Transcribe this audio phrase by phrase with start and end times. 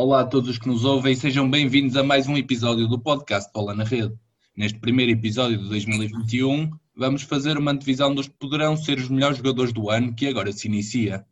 [0.00, 2.98] Olá a todos os que nos ouvem e sejam bem-vindos a mais um episódio do
[2.98, 4.14] podcast Bola na Rede.
[4.56, 9.36] Neste primeiro episódio de 2021, vamos fazer uma antevisão dos que poderão ser os melhores
[9.36, 11.22] jogadores do ano que agora se inicia.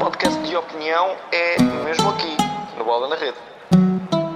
[0.00, 2.34] Podcast de opinião é mesmo aqui,
[2.78, 3.36] no Bola na Rede.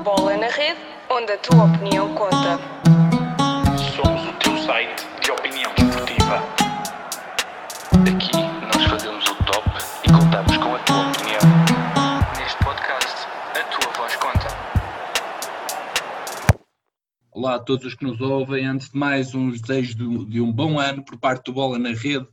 [0.04, 0.80] Bola na Rede,
[1.10, 3.07] onde a tua opinião conta.
[17.38, 18.66] Olá a todos os que nos ouvem.
[18.66, 19.94] Antes de mais, um desejo
[20.26, 22.26] de, um bom ano por parte do Bola na Rede.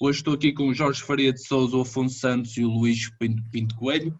[0.00, 3.08] Hoje estou aqui com o Jorge Faria de Souza, o Afonso Santos e o Luís
[3.20, 4.18] Pinto, Pinto Coelho.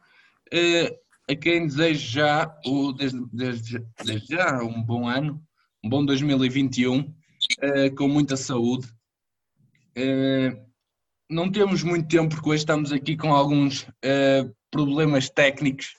[0.53, 0.97] Eh,
[1.29, 5.43] a quem desejo já, o, desde, desde- desde já, um bom ano,
[5.83, 7.13] um bom 2021,
[7.61, 8.87] eh, com muita saúde.
[9.97, 10.57] Eh,
[11.29, 13.89] não temos muito tempo, porque hoje estamos aqui com alguns
[14.71, 15.97] problemas técnicos.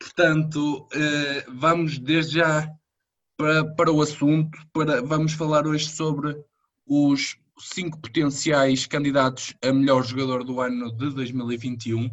[0.00, 0.88] Portanto,
[1.54, 2.66] vamos desde já
[3.38, 4.58] para, para o assunto.
[4.72, 6.36] Para, vamos falar hoje sobre
[6.84, 12.10] os cinco potenciais candidatos a melhor jogador do ano de 2021.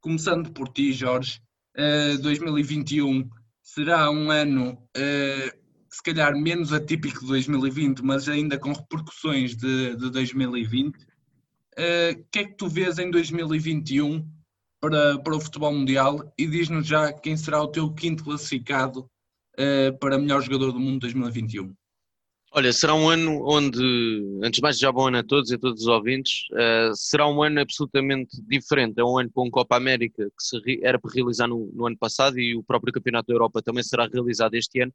[0.00, 1.40] Começando por ti, Jorge.
[1.76, 3.28] Eh, 2021
[3.62, 5.54] será um ano eh,
[5.90, 10.96] se calhar menos atípico de 2020, mas ainda com repercussões de, de 2020.
[11.76, 14.26] Eh, O que é que tu vês em 2021
[14.80, 16.32] para, para o futebol mundial?
[16.38, 19.10] E diz-nos já quem será o teu quinto classificado
[20.00, 21.74] para melhor jogador do mundo 2021.
[22.50, 23.78] Olha, será um ano onde,
[24.42, 27.28] antes de mais, já bom ano a todos e a todos os ouvintes, eh, será
[27.28, 28.98] um ano absolutamente diferente.
[28.98, 32.38] É um ano com Copa América que re- era para realizar no, no ano passado
[32.38, 34.92] e o próprio Campeonato da Europa também será realizado este ano.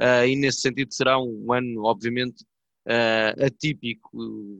[0.00, 2.44] Eh, e nesse sentido será um ano, obviamente,
[2.86, 4.10] eh, atípico,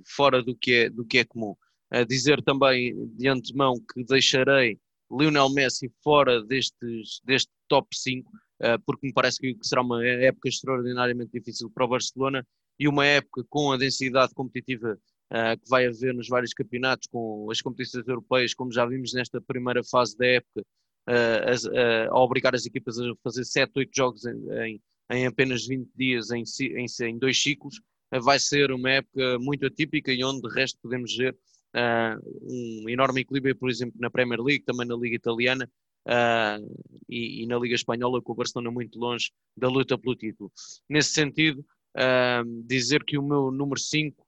[0.06, 1.54] fora do que é, do que é comum.
[1.90, 4.78] Eh, dizer também de antemão que deixarei
[5.10, 8.45] Lionel Messi fora destes, deste top 5, eh,
[8.84, 12.46] porque me parece que será uma época extraordinariamente difícil para o Barcelona
[12.78, 14.98] e uma época com a densidade competitiva
[15.30, 19.40] eh, que vai haver nos vários campeonatos, com as competições europeias, como já vimos nesta
[19.40, 20.62] primeira fase da época,
[21.08, 24.80] eh, eh, a obrigar as equipas a fazer 7, 8 jogos em,
[25.10, 27.80] em- apenas 20 dias, em, em, em dois ciclos,
[28.12, 31.36] eh, vai ser uma época muito atípica e onde de resto podemos ver
[31.74, 35.68] eh, um enorme equilíbrio, por exemplo, na Premier League, também na Liga Italiana,
[36.06, 36.58] ah,
[37.08, 40.52] e, e na Liga Espanhola, com o Barcelona muito longe da luta pelo título.
[40.88, 41.64] Nesse sentido,
[41.96, 44.24] ah, dizer que o meu número 5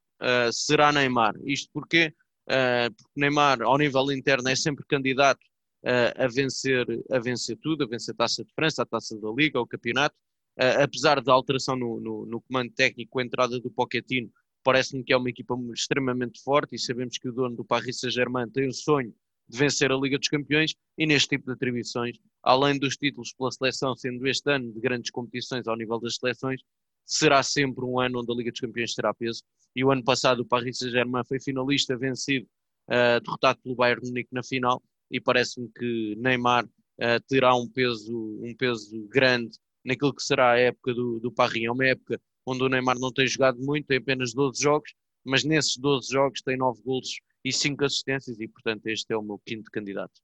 [0.52, 1.34] será Neymar.
[1.44, 2.12] Isto porque,
[2.48, 5.40] ah, porque Neymar, ao nível interno, é sempre candidato
[5.84, 9.30] ah, a, vencer, a vencer tudo, a vencer a taça de França, a taça da
[9.30, 10.16] Liga, o campeonato.
[10.58, 14.30] Ah, apesar da alteração no, no, no comando técnico, a entrada do Pochettino,
[14.64, 18.50] parece-me que é uma equipa extremamente forte e sabemos que o dono do Paris Saint-Germain
[18.50, 19.14] tem o sonho
[19.48, 23.50] de vencer a Liga dos Campeões e neste tipo de atribuições, além dos títulos pela
[23.50, 26.60] seleção, sendo este ano de grandes competições ao nível das seleções,
[27.04, 29.42] será sempre um ano onde a Liga dos Campeões terá peso.
[29.74, 32.46] E o ano passado o Paris Saint-Germain foi finalista, vencido,
[32.88, 38.14] uh, derrotado pelo Bayern Munique na final, e parece-me que Neymar uh, terá um peso,
[38.42, 41.64] um peso grande naquilo que será a época do, do Paris.
[41.64, 44.94] É uma época onde o Neymar não tem jogado muito, tem apenas 12 jogos,
[45.24, 49.22] mas nesses 12 jogos tem 9 golos e 5 assistências, e portanto este é o
[49.22, 50.20] meu quinto candidato.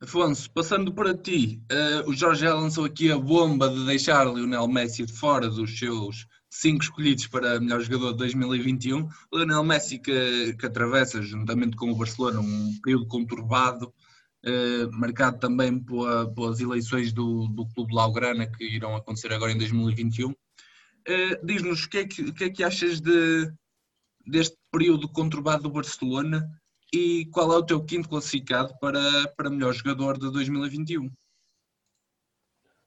[0.00, 4.66] Afonso, passando para ti, eh, o Jorge já lançou aqui a bomba de deixar Lionel
[4.66, 9.08] Messi de fora dos seus cinco escolhidos para melhor jogador de 2021.
[9.32, 13.94] Lionel Messi que, que atravessa, juntamente com o Barcelona, um período conturbado,
[14.44, 19.58] eh, marcado também pela- pelas eleições do, do Clube Laugrana que irão acontecer agora em
[19.58, 20.34] 2021.
[21.06, 23.52] Eh, Diz-nos o que, é que, que é que achas de,
[24.26, 26.48] deste período conturbado do Barcelona
[26.92, 29.00] e qual é o teu quinto classificado para,
[29.36, 31.10] para melhor jogador de 2021?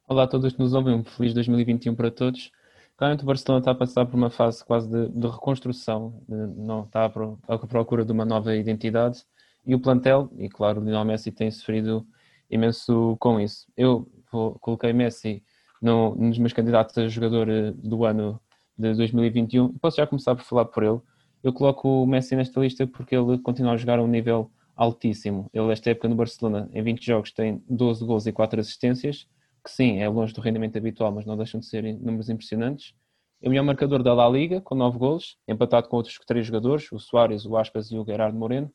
[0.08, 2.52] Olá a todos que nos ouvem, um feliz 2021 para todos.
[2.96, 7.06] Claramente o Barcelona está a passar por uma fase quase de, de reconstrução, não está
[7.06, 9.26] à pro- à procura de uma nova identidade
[9.66, 12.08] e o plantel, e claro, o Lionel Messi tem sofrido
[12.50, 13.66] imenso com isso.
[13.76, 15.44] Eu vou- coloquei Messi
[15.82, 18.40] no, nos meus candidatos a jogador eh, do ano
[18.78, 19.74] de 2021.
[19.80, 21.02] Posso já começar por falar por ele.
[21.46, 25.48] Eu coloco o Messi nesta lista porque ele continua a jogar a um nível altíssimo.
[25.54, 29.28] Ele, esta época no Barcelona, em 20 jogos, tem 12 gols e 4 assistências
[29.64, 32.96] que sim, é longe do rendimento habitual, mas não deixam de ser números impressionantes.
[33.44, 36.92] É o melhor marcador da La Liga, com 9 golos, empatado com outros três jogadores,
[36.92, 38.72] o Soares, o Aspas e o Gerardo Moreno.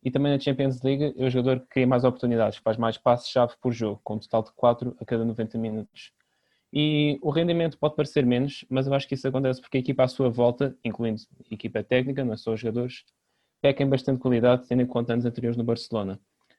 [0.00, 3.54] E também na Champions League é o jogador que cria mais oportunidades, faz mais passes-chave
[3.60, 6.12] por jogo, com um total de 4 a cada 90 minutos.
[6.72, 10.04] E o rendimento pode parecer menos, mas eu acho que isso acontece porque a equipa
[10.04, 11.20] à sua volta, incluindo
[11.50, 13.04] a equipa técnica, não é só os jogadores,
[13.60, 16.18] peca em bastante qualidade, tendo em conta anos anteriores no Barcelona.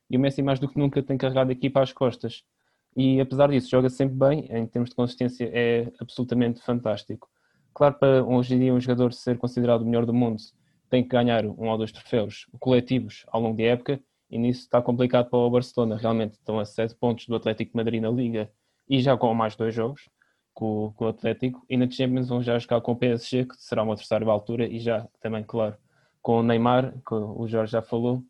[0.10, 2.44] e o Messi mais do que nunca tem carregado a equipa às costas.
[2.95, 7.27] E apesar disso, joga sempre bem, em termos de consistência é absolutamente fantástico.
[7.74, 10.38] Claro, para hoje em dia um jogador ser considerado o melhor do mundo,
[10.89, 14.00] tem que ganhar um ou dois troféus coletivos ao longo da época,
[14.30, 15.98] e nisso está complicado para o Barcelona.
[15.98, 18.51] Realmente estão a 7 pontos do Atlético Madrid na Liga
[18.89, 20.09] e já com mais dois jogos
[20.53, 21.65] com, com o Atlético.
[21.69, 24.68] E na Champions vão já jogar com o PSG, que será um adversário à altura,
[24.68, 25.75] e já também, claro,
[26.21, 28.24] com o Neymar, que o Jorge já falou.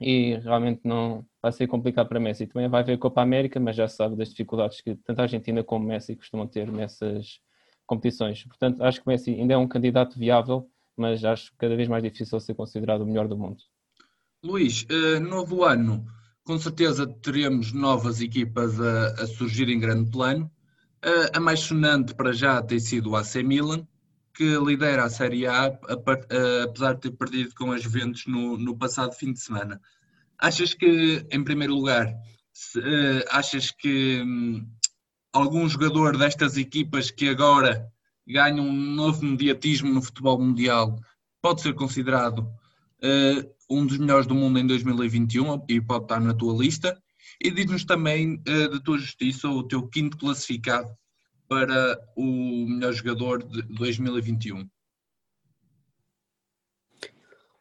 [0.00, 2.46] E realmente não vai ser complicado para Messi.
[2.46, 5.86] Também vai haver Copa América, mas já sabe das dificuldades que tanto a Argentina como
[5.86, 7.40] Messi costumam ter nessas
[7.86, 8.44] competições.
[8.44, 12.38] Portanto, acho que Messi ainda é um candidato viável mas acho cada vez mais difícil
[12.40, 13.62] ser considerado o melhor do mundo.
[14.42, 16.04] Luís, uh, novo ano,
[16.44, 20.50] com certeza teremos novas equipas a, a surgir em grande plano.
[21.04, 23.86] Uh, a mais sonante para já tem sido o AC Milan,
[24.34, 29.12] que lidera a Série A, apesar de ter perdido com as Juventus no, no passado
[29.12, 29.80] fim de semana.
[30.38, 32.14] Achas que, em primeiro lugar,
[32.52, 34.66] se, uh, achas que um,
[35.32, 37.90] algum jogador destas equipas que agora
[38.26, 40.98] ganha um novo mediatismo no futebol mundial,
[41.40, 42.48] pode ser considerado
[43.04, 46.98] uh, um dos melhores do mundo em 2021 e pode estar na tua lista.
[47.42, 50.88] E diz-nos também, uh, da tua justiça, o teu quinto classificado
[51.48, 54.68] para o melhor jogador de 2021.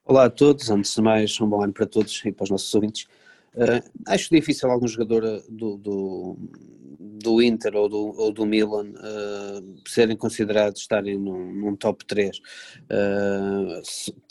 [0.05, 2.73] Olá a todos, antes de mais, um bom ano para todos e para os nossos
[2.73, 3.07] ouvintes.
[3.53, 6.37] Uh, acho difícil algum jogador do, do,
[7.23, 12.37] do Inter ou do, ou do Milan uh, serem considerados estarem num, num top 3.
[12.37, 12.41] Uh,
[12.89, 13.81] eh,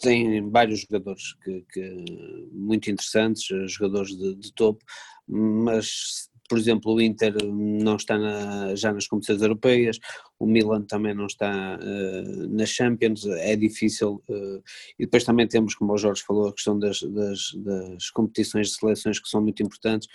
[0.01, 4.85] tem vários jogadores que, que muito interessantes, jogadores de, de topo,
[5.27, 9.99] mas por exemplo, o Inter não está na, já nas competições europeias,
[10.39, 14.23] o Milan também não está uh, nas Champions, é difícil.
[14.29, 14.63] Uh,
[14.99, 18.75] e depois também temos, como o Jorge falou, a questão das, das, das, competições de
[18.75, 20.07] seleções que são muito importantes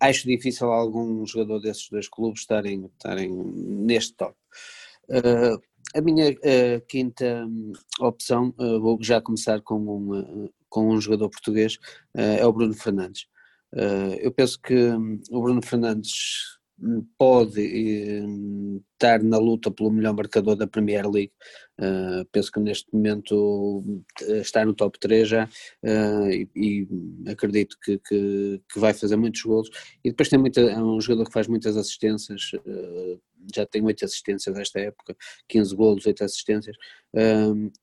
[0.00, 4.34] acho difícil algum jogador desses dois clubes estarem, estarem neste top.
[5.08, 5.60] Uh,
[5.94, 7.46] a minha uh, quinta
[8.00, 11.78] opção, uh, vou já começar com um, com um jogador português,
[12.14, 13.26] é o Bruno Fernandes.
[14.20, 16.58] eu penso que um, o Bruno Fernandes
[17.16, 17.62] pode
[18.92, 21.32] estar na luta pelo melhor marcador da Premier League.
[21.78, 23.84] Uh, penso que neste momento
[24.22, 26.88] eh, está no top 3 já uh, e, e,
[27.30, 29.68] acredito que, que, que, vai fazer muitos gols.
[30.02, 33.20] E depois tem muita, é um jogador que faz muitas assistências, uh,
[33.54, 35.14] já tem 8 assistências nesta época,
[35.48, 36.76] 15 golos, 8 assistências.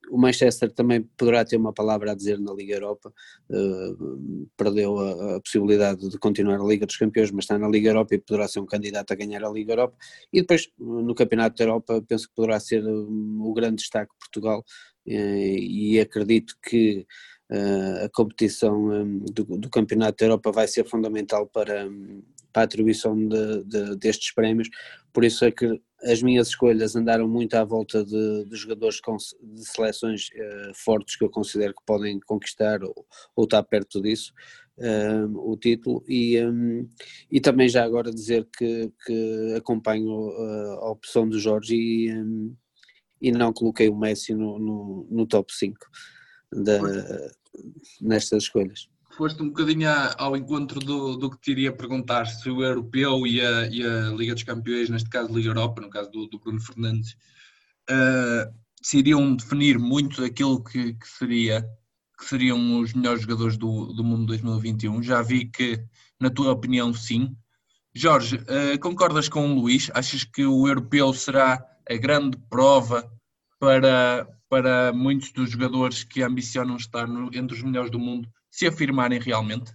[0.09, 3.13] o Manchester também poderá ter uma palavra a dizer na Liga Europa,
[4.57, 8.15] perdeu a, a, possibilidade de continuar a Liga dos Campeões, mas está na Liga Europa
[8.15, 9.95] e poderá ser um candidato a ganhar a Liga Europa.
[10.33, 14.63] E depois no Campeonato da Europa penso que poderá ser o grande destaque Portugal
[15.07, 17.05] eh, e acredito que
[17.51, 19.03] eh, a competição eh,
[19.33, 21.89] do, Campeonato da Europa vai ser fundamental para,
[22.53, 24.69] para a atribuição de, de, destes prémios,
[25.11, 29.15] por isso é que as minhas escolhas andaram muito à volta de, de jogadores com,
[29.17, 30.29] de seleções
[30.75, 34.33] fortes que eu considero que podem conquistar ou, ou estar perto disso.
[35.35, 36.89] o título e, um,
[37.31, 40.29] e também já agora dizer que, que acompanho
[40.81, 42.53] a opção do Jorge e, um,
[43.23, 45.77] e não coloquei o Messi no, no, no top 5
[46.51, 46.79] da,
[48.01, 48.89] nestas escolhas.
[49.15, 53.39] Foste um bocadinho ao encontro do, do que te iria perguntar, se o Europeu e
[53.39, 56.59] a, e a Liga dos Campeões, neste caso Liga Europa, no caso do, do Bruno
[56.59, 57.15] Fernandes,
[57.89, 61.63] uh, se iriam definir muito aquilo que, que, seria
[62.17, 65.01] que seriam os melhores jogadores do, do mundo 2021.
[65.03, 65.81] Já vi que,
[66.19, 67.37] na tua opinião, sim.
[67.93, 69.91] Jorge, uh, concordas com o Luís?
[69.93, 73.12] Achas que o Europeu será a grande prova
[73.63, 78.67] para, para muitos dos jogadores que ambicionam estar no, entre os melhores do mundo se
[78.67, 79.71] afirmarem realmente?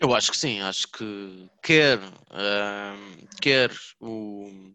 [0.00, 4.72] Eu acho que sim, acho que quer, uh, quer o,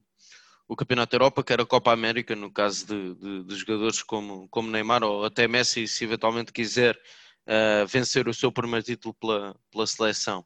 [0.68, 4.48] o Campeonato da Europa, quer a Copa América, no caso de, de, de jogadores como,
[4.50, 6.96] como Neymar ou até Messi, se eventualmente quiser
[7.48, 10.46] uh, vencer o seu primeiro título pela, pela seleção.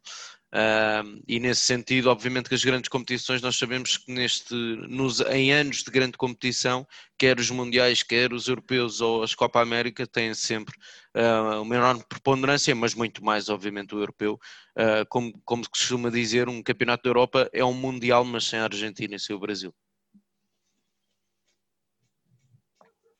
[0.54, 5.52] Uh, e nesse sentido, obviamente que as grandes competições, nós sabemos que neste, nos, em
[5.52, 6.88] anos de grande competição,
[7.18, 10.74] quer os mundiais, quer os europeus ou as Copa América, têm sempre
[11.16, 14.40] uh, uma enorme preponderância, mas muito mais, obviamente, o europeu.
[14.78, 18.60] Uh, como, como se costuma dizer, um campeonato da Europa é um mundial, mas sem
[18.60, 19.74] a Argentina e sem o Brasil.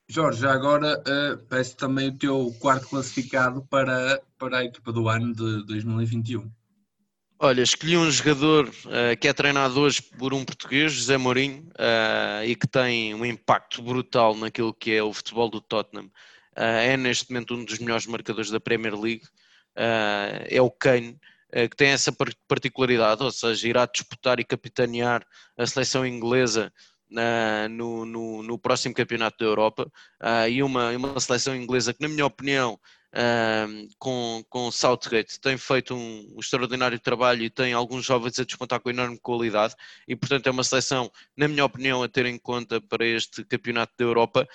[0.10, 5.36] Jorge, agora uh, peço também o teu quarto classificado para, para a equipa do ano
[5.36, 6.50] de 2021.
[7.40, 12.44] Olha, escolhi um jogador uh, que é treinado hoje por um português, José Mourinho, uh,
[12.44, 16.06] e que tem um impacto brutal naquilo que é o futebol do Tottenham.
[16.58, 19.22] Uh, é neste momento um dos melhores marcadores da Premier League.
[20.50, 21.20] é o Kane,
[21.70, 22.12] que tem essa
[22.48, 25.24] particularidade, ou seja, irá disputar e capitanear
[25.56, 26.74] a seleção inglesa
[27.70, 29.92] no, no, no, próximo campeonato da Europa
[30.24, 32.80] uh, e uma, uma seleção inglesa que, na minha opinião,
[33.14, 38.44] uh, com, com Southgate tem feito um, um, extraordinário trabalho e tem alguns jovens a
[38.44, 39.76] despontar com enorme qualidade
[40.08, 43.94] e, portanto, é uma seleção, na minha opinião, a ter em conta para este campeonato
[43.98, 44.48] da Europa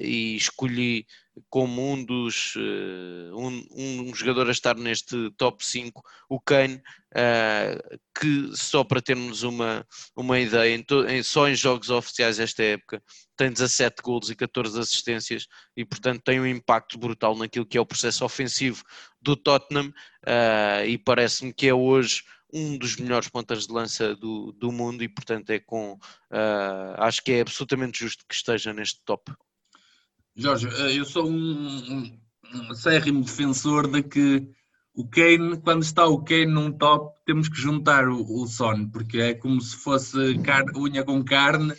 [0.00, 1.06] e escolhi
[1.50, 7.98] como um dos uh, um, um, jogador a estar neste top 5, o Kane, uh,
[8.18, 13.02] que só para termos uma, uma ideia, em em, só em jogos oficiais esta época
[13.36, 17.80] tem 17 golos e 14 assistências e portanto tem um impacto brutal naquilo que é
[17.80, 18.82] o processo ofensivo
[19.20, 22.22] do Tottenham uh, e parece-me que é hoje
[22.52, 25.98] um dos melhores pontas de lança do, do mundo e portanto é com
[26.98, 29.32] acho que é absolutamente justo que esteja neste top.
[30.36, 32.18] Jorge, eh, eu sou um,
[32.54, 34.48] um acérrimo defensor de que
[34.92, 39.18] o Kane, quando está o Kane num top, temos que juntar o, o Son, porque
[39.18, 41.72] é como se fosse car unha com carne.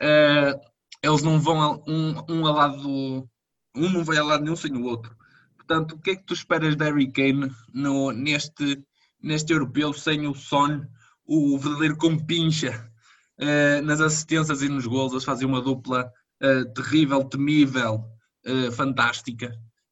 [0.00, 0.58] Uh,
[1.02, 3.28] eles não vão um, um ao lado do,
[3.74, 5.14] um não vai ao lado nenhum sem o outro.
[5.54, 8.82] Portanto, o que é que tu esperas de Harry Kane no, neste,
[9.22, 10.82] neste europeu sem o Son,
[11.26, 12.90] o verdadeiro compincha
[13.38, 15.12] uh, nas assistências e nos gols?
[15.12, 16.10] Eles fazem uma dupla
[16.42, 18.04] uh, terrível, temível,
[18.46, 19.46] uh, fantástica.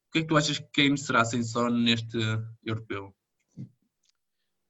[0.09, 2.19] O que é que tu achas que Kane será sem Son neste
[2.65, 3.15] europeu?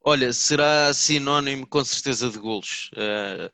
[0.05, 2.91] Olha, será sinónimo com certeza de golos.
[2.95, 3.51] Uh,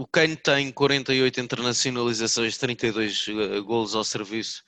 [0.00, 3.26] o Kane tem 48 internacionalizações, 32
[3.66, 4.62] golos ao serviço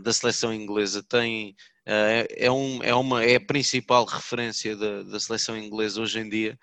[0.00, 1.02] da seleção inglesa.
[1.02, 6.18] Tem, uh, é, um, é, uma, é a principal referência da, da seleção inglesa hoje
[6.18, 6.58] em dia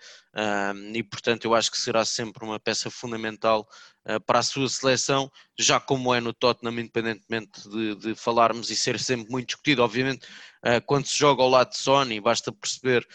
[0.95, 3.67] e, portanto, eu acho que será sempre uma peça fundamental
[4.05, 8.75] uh, para a sua seleção, já como é no Tottenham, independentemente de, de falarmos e
[8.75, 9.83] ser sempre muito discutido.
[9.83, 10.25] Obviamente,
[10.65, 13.07] uh, quando se joga ao lado de Sony, basta perceber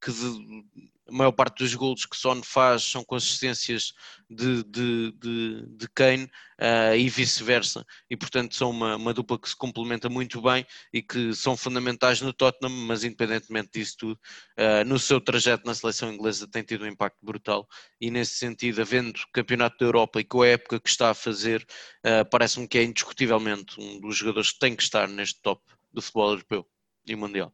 [0.00, 0.64] que de,
[1.12, 3.92] a maior parte dos golos que Son faz são consistências
[4.30, 9.48] de, de, de, de Kane uh, e vice-versa, e portanto são uma, uma, dupla que
[9.48, 14.20] se complementa muito bem e que são fundamentais no Tottenham, mas independentemente disso tudo,
[14.58, 17.68] uh, no seu trajeto na seleção inglesa tem tido um impacto brutal
[18.00, 21.66] e nesse sentido, havendo Campeonato da Europa e com a época que está a fazer,
[22.06, 26.00] uh, parece-me que é indiscutivelmente um dos jogadores que tem que estar neste top do
[26.00, 26.66] futebol europeu
[27.06, 27.52] e mundial.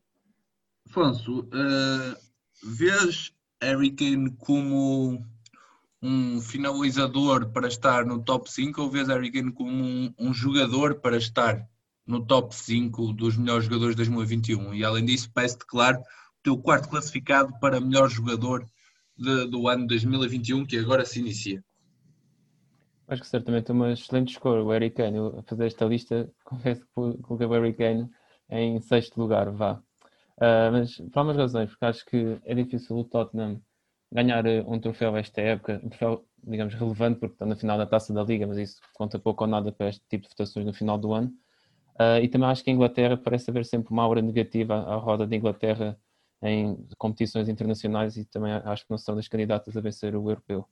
[0.88, 2.16] Afonso, uh,
[2.62, 5.24] vês Harry Kane como
[6.00, 11.00] um finalizador para estar no top 5 ou vês Harry Kane como um, um, jogador
[11.00, 11.68] para estar
[12.06, 14.74] no top 5 dos melhores jogadores de 2021?
[14.74, 18.64] E além disso, peço-te, claro, o teu quarto classificado para melhor jogador
[19.16, 21.62] de, do ano 2021, que agora se inicia.
[23.08, 25.16] Acho que certamente é uma excelente escolha o Harry Kane.
[25.16, 28.08] Eu, a fazer esta lista, confesso que coloquei o Harry Kane
[28.50, 29.82] em sexto lugar, vá.
[30.38, 33.60] Uh, mas por algumas razões, porque acho que é difícil o Tottenham
[34.10, 37.86] ganhar eh, um troféu esta época, um troféu, digamos, relevante, porque está na final da
[37.86, 40.72] taça da Liga, mas isso conta pouco ou nada para este tipo de votações no
[40.72, 41.28] final do ano.
[42.00, 44.96] Uh, e também acho que a Inglaterra parece haver sempre uma aura negativa à, à
[44.96, 45.98] roda de Inglaterra
[46.40, 50.64] em competições internacionais e também acho que não são das candidatas a vencer o europeu.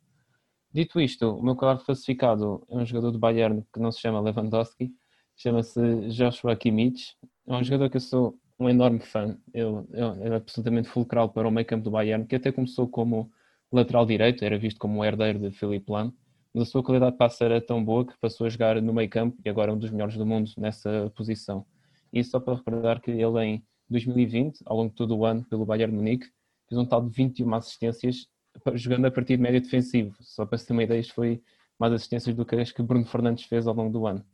[0.73, 4.21] Dito isto, o meu claro classificado é um jogador do Bayern que não se chama
[4.21, 4.93] Lewandowski,
[5.35, 5.81] chama-se
[6.11, 7.17] Joshua Kimmich.
[7.47, 9.37] É um jogador que eu sou um enorme fã.
[9.53, 9.85] Ele,
[10.23, 13.31] ele é absolutamente fulcral para o meio campo do Bayern, que até começou como
[13.71, 16.13] lateral direito, era visto como o herdeiro de Philippe Lam,
[16.55, 19.11] mas a sua qualidade de passe era tão boa que passou a jogar no meio
[19.11, 21.67] campo e agora é um dos melhores do mundo nessa posição.
[22.13, 25.67] E só para recordar que ele em 2020, ao longo de todo o ano, pelo
[25.67, 26.27] Bayern Munique,
[26.69, 28.27] fez um tal de 21 assistências
[28.75, 30.17] jogando a partir de médio defensivo.
[30.21, 31.43] Só para se ter uma ideia, isto foi
[31.79, 34.25] mais assistências do que as que Bruno Fernandes fez ao longo do ano.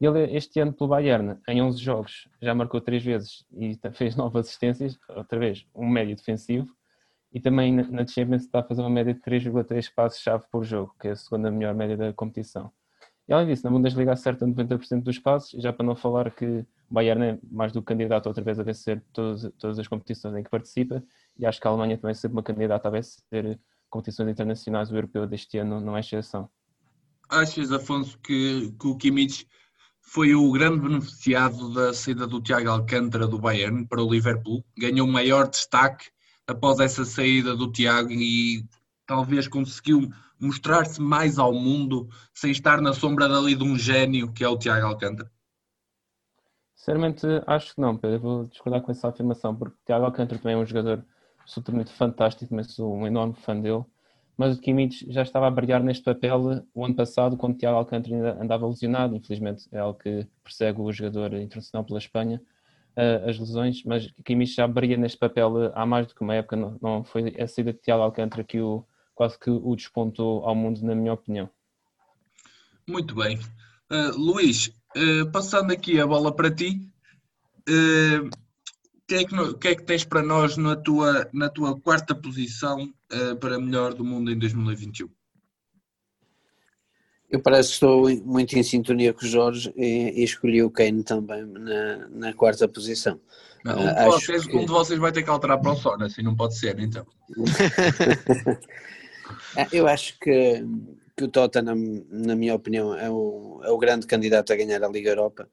[0.00, 4.38] Ele, este ano, pelo Bayern, em 11 jogos, já marcou 3 vezes e fez 9
[4.38, 6.68] assistências, outra vez, um médio defensivo.
[7.32, 11.08] E também na Champions está a fazer uma média de 3,3 passos-chave por jogo, que
[11.08, 12.72] é a segunda melhor média da competição.
[13.28, 16.66] E além disso, na Bundesliga acerta 90% dos passos, já para não falar que o
[16.94, 20.42] Bayern é mais do que candidato outra vez a vencer todas, todas as competições em
[20.42, 21.02] que participa,
[21.36, 23.58] e acho que a Alemanha também é sempre uma candidata a vencer
[23.90, 26.48] competições internacionais, o europeu deste ano não é exceção.
[27.28, 29.46] Achas, Afonso, que, que o Kimmich
[30.06, 34.64] foi o grande beneficiado da saída do Tiago Alcântara do Bayern para o Liverpool.
[34.78, 36.06] Ganhou maior destaque
[36.46, 38.64] após essa saída do Tiago e
[39.04, 40.08] talvez conseguiu
[40.40, 44.56] mostrar-se mais ao mundo sem estar na sombra dali de um gênio que é o
[44.56, 45.30] Tiago Alcântara.
[46.76, 48.20] Sinceramente, acho que não, Pedro.
[48.20, 51.04] Vou discordar com essa afirmação, porque o Tiago Alcântara também é um jogador
[51.40, 53.84] absolutamente fantástico, mas sou um enorme fã dele
[54.36, 58.40] mas o Kimmich já estava a brilhar neste papel o ano passado, quando Tiago Alcântara
[58.40, 62.42] andava lesionado, infelizmente é algo que persegue o jogador internacional pela Espanha,
[62.96, 66.56] uh, as lesões, mas Kimmich já brilha neste papel há mais do que uma época,
[66.80, 70.82] não, foi a saída de Thiago Alcântara que o, quase que o despontou ao mundo,
[70.82, 71.48] na minha opinião.
[72.86, 73.38] Muito bem.
[73.90, 76.88] Uh, Luís, uh, passando aqui a bola para ti,
[77.68, 78.45] o
[79.06, 82.92] que, é que, que, é que, tens para nós na tua, na tua quarta posição
[83.40, 85.08] para melhor do mundo em 2021?
[87.28, 91.02] Eu parece que estou muito em sintonia com o Jorge e, e escolhi o Kane
[91.02, 93.20] também na, na quarta posição.
[93.64, 94.56] Não, um, uh, vocês, que...
[94.56, 97.04] um de vocês vai ter que alterar para o Son, assim não pode ser, então.
[99.56, 100.64] Ah, eu acho que,
[101.16, 104.88] que o Tottenham, na minha opinião, é o, é o grande candidato a ganhar a
[104.88, 105.48] Liga Europa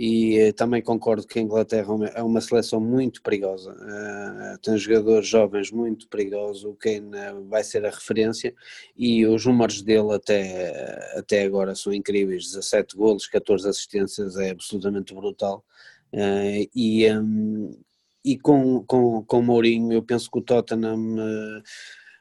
[0.00, 5.26] e eh, também concordo que a Inglaterra é uma seleção muito perigosa, uh, tem jogadores
[5.26, 7.10] jovens muito perigosos, o Kane
[7.48, 8.54] vai ser a referência.
[8.96, 15.12] E os números dele até, até agora são incríveis, 17 golos, 14 assistências, é absolutamente
[15.12, 15.64] brutal.
[16.72, 17.72] E, um,
[18.24, 21.16] e com, com, com Mourinho eu penso que o Tottenham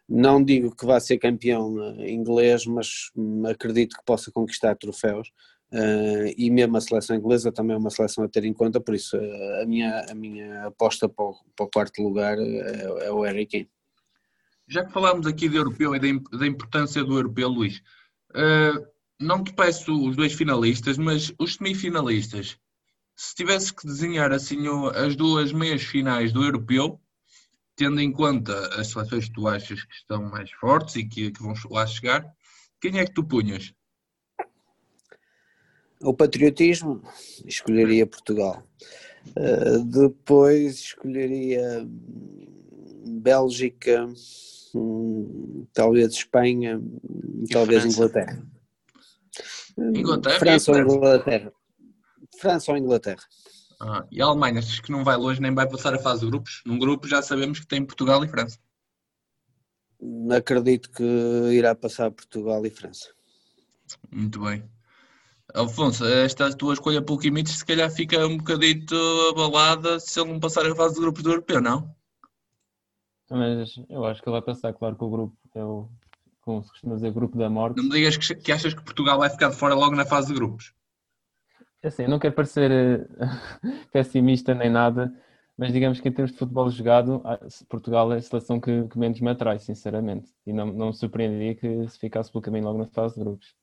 [0.10, 5.32] não digo que vá ser campeão inglês, mas hum, acredito que possa conquistar troféus.
[5.70, 8.96] Uh, e mesmo a seleção inglesa também é uma seleção a ter em conta, por
[8.96, 13.12] isso uh, a, minha, a minha aposta para o, para o quarto lugar é, é,
[13.12, 13.70] o Harry Kane.
[14.66, 17.82] Já que falámos aqui de europeu e da, da importância do europeu, Luís,
[18.32, 18.88] uh,
[19.20, 22.58] não te peço os dois finalistas, mas os semifinalistas,
[23.14, 24.64] se tivesse que desenhar assim
[24.96, 27.02] as duas meias finais do europeu,
[27.76, 31.42] tendo em conta as seleções que tu achas que estão mais fortes e que, que
[31.42, 32.26] vão lá chegar,
[32.80, 33.74] quem é que tu punhas?
[36.02, 37.02] O patriotismo,
[37.46, 38.64] escolheria Portugal.
[39.30, 41.88] Uh, depois escolheria
[43.06, 44.08] Bélgica,
[44.76, 46.82] hum, talvez Espanha,
[47.44, 47.98] e talvez França.
[47.98, 48.48] Inglaterra.
[49.78, 51.54] Inglaterra França ou Inglaterra.
[52.40, 53.24] França ou Inglaterra.
[53.80, 56.28] Ah, e a Alemanha, acho que não vai longe nem vai passar a fase de
[56.28, 56.62] grupos.
[56.66, 58.58] Num grupo já sabemos que tem Portugal e França.
[60.36, 61.04] Acredito que
[61.54, 63.10] irá passar Portugal e França.
[64.12, 64.64] Muito bem.
[65.54, 68.96] Alfonso, esta tua escolha pelo Kimmich se calhar fica um bocadito
[69.30, 71.96] abalada se ele não passar a fase de grupos do europeu, não?
[73.30, 75.90] Mas eu acho que ele vai passar, claro que o grupo é o,
[76.42, 77.78] como se costuma dizer, grupo da morte.
[77.78, 80.28] Não me digas que, que achas que Portugal vai ficar de fora logo na fase
[80.28, 80.74] de grupos.
[81.82, 83.08] É assim, eu não quero parecer eh,
[83.92, 85.14] pessimista nem nada,
[85.58, 87.22] mas digamos que em termos de futebol jogado,
[87.70, 90.34] Portugal é a seleção que, que menos me atrai, sinceramente.
[90.46, 93.56] E não, não me surpreenderia que se ficasse pelo caminho logo na fase de grupos.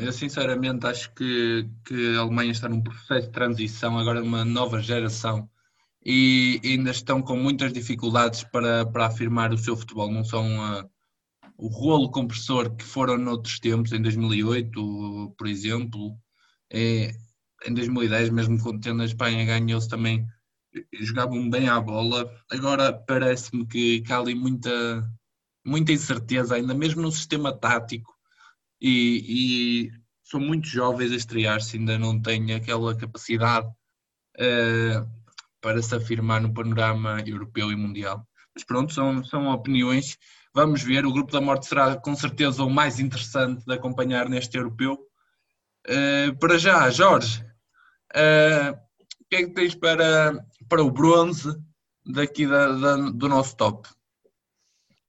[0.00, 4.80] Eu sinceramente acho que, que a Alemanha está num processo de transição, agora uma nova
[4.80, 5.48] geração,
[6.04, 10.10] e ainda estão com muitas dificuldades para, para afirmar o seu futebol.
[10.10, 10.88] Não são uh,
[11.58, 16.16] o rolo compressor que foram noutros tempos, em 2008, por exemplo.
[16.72, 17.12] É,
[17.66, 20.26] em 2010, mesmo quando a Espanha ganhou-se também,
[20.94, 22.30] jogavam bem à bola.
[22.50, 25.06] Agora parece-me que, que há ali muita,
[25.64, 28.13] muita incerteza, ainda mesmo no sistema tático
[28.80, 29.90] e, e
[30.24, 35.08] são muito jovens a estrear-se, ainda não têm aquela capacidade uh,
[35.60, 38.26] para se afirmar no panorama europeu e mundial.
[38.54, 40.16] Mas pronto, são, são opiniões.
[40.54, 44.56] Vamos ver, o Grupo da Morte será com certeza o mais interessante de acompanhar neste
[44.56, 44.98] europeu.
[45.86, 47.44] Uh, para já, Jorge,
[48.14, 48.72] uh,
[49.20, 51.54] o que é que tens para, para o bronze
[52.06, 53.88] daqui da, da, do nosso top?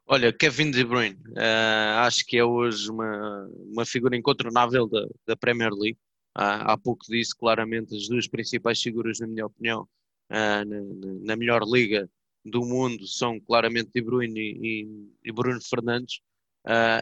[0.08, 5.36] Olha, Kevin De Bruyne, uh, acho que é hoje uma, uma figura incontornável da, da
[5.36, 5.98] Premier League.
[6.38, 9.82] Uh, há pouco disse claramente as duas principais figuras, na minha opinião,
[10.30, 10.82] uh, na,
[11.24, 12.08] na, melhor liga
[12.44, 14.88] do mundo são claramente De Bruyne e,
[15.24, 16.20] e, Bruno Fernandes.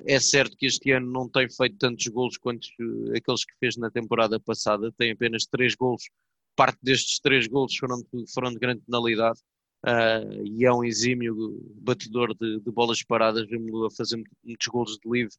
[0.05, 2.69] é certo que este ano não tem feito tantos golos quanto
[3.15, 6.03] aqueles que fez na temporada passada, tem apenas três golos.
[6.55, 8.01] Parte destes três golos foram,
[8.33, 9.41] foram de grande penalidade
[9.86, 11.36] uh, e é um exímio
[11.82, 15.34] batedor de, de bolas paradas, vemos-lo a fazer muitos golos de livre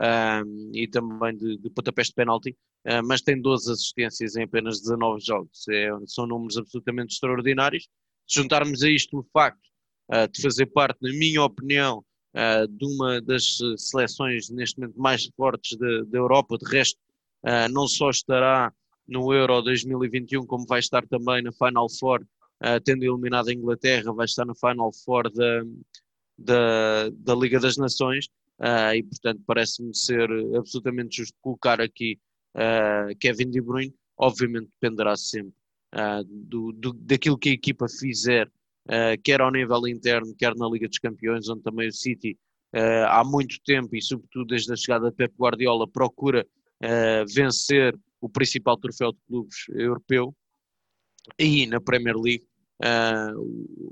[0.00, 2.56] uh, e também de, de pontapés de penalti,
[2.86, 7.88] uh, mas tem 12 assistências em apenas 19 jogos, é, são números absolutamente extraordinários.
[8.26, 9.66] Se juntarmos a isto o facto
[10.32, 12.04] de fazer parte, na minha opinião,
[12.70, 16.98] de uma das seleções neste momento mais fortes da Europa, de resto,
[17.72, 18.72] não só estará
[19.06, 22.24] no Euro 2021, como vai estar também na Final Four
[22.62, 25.62] uh, tendo eliminado a Inglaterra, vai estar no Final Four da,
[26.38, 28.26] da, da Liga das Nações
[28.58, 32.18] uh, e, portanto, parece-me ser absolutamente justo colocar aqui
[32.54, 33.94] uh, Kevin De Bruyne.
[34.18, 35.52] Obviamente dependerá sempre
[36.26, 38.50] do, do, daquilo que a equipa fizer,
[39.22, 42.38] quer ao nível interno, quer na Liga dos Campeões, onde também o City
[43.08, 46.46] há muito tempo e, sobretudo, desde a chegada de Pep Guardiola, procura
[47.28, 50.34] vencer o principal troféu de clubes europeu
[51.38, 52.46] E na Premier League,
[52.82, 53.34] uh,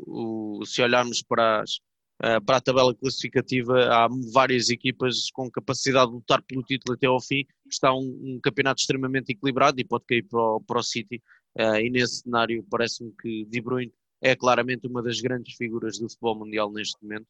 [0.07, 1.77] o, se olharmos para, as,
[2.23, 7.07] uh, para a tabela classificativa, há várias equipas com capacidade de lutar pelo título até
[7.07, 7.45] ao fim.
[7.69, 11.23] Está um, um campeonato extremamente equilibrado e pode cair para o, para o City.
[11.59, 16.09] Uh, e nesse cenário, parece-me que De Bruyne é claramente uma das grandes figuras do
[16.09, 17.27] futebol mundial neste momento,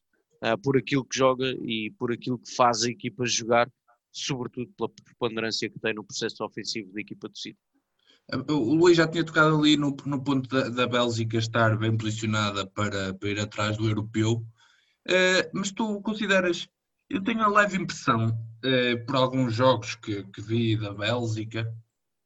[0.62, 3.68] por aquilo que joga e por aquilo que faz a equipa jogar,
[4.12, 7.58] sobretudo pela preponderância que tem no processo ofensivo da equipa do City.
[8.48, 12.66] O Luís já tinha tocado ali no, no ponto da, da, Bélgica estar bem posicionada
[12.66, 14.36] para, para ir atrás do europeu,
[15.06, 16.66] uh, mas tu consideras,
[17.10, 21.70] eu tenho a leve impressão, uh, por alguns jogos que, que vi da Bélgica,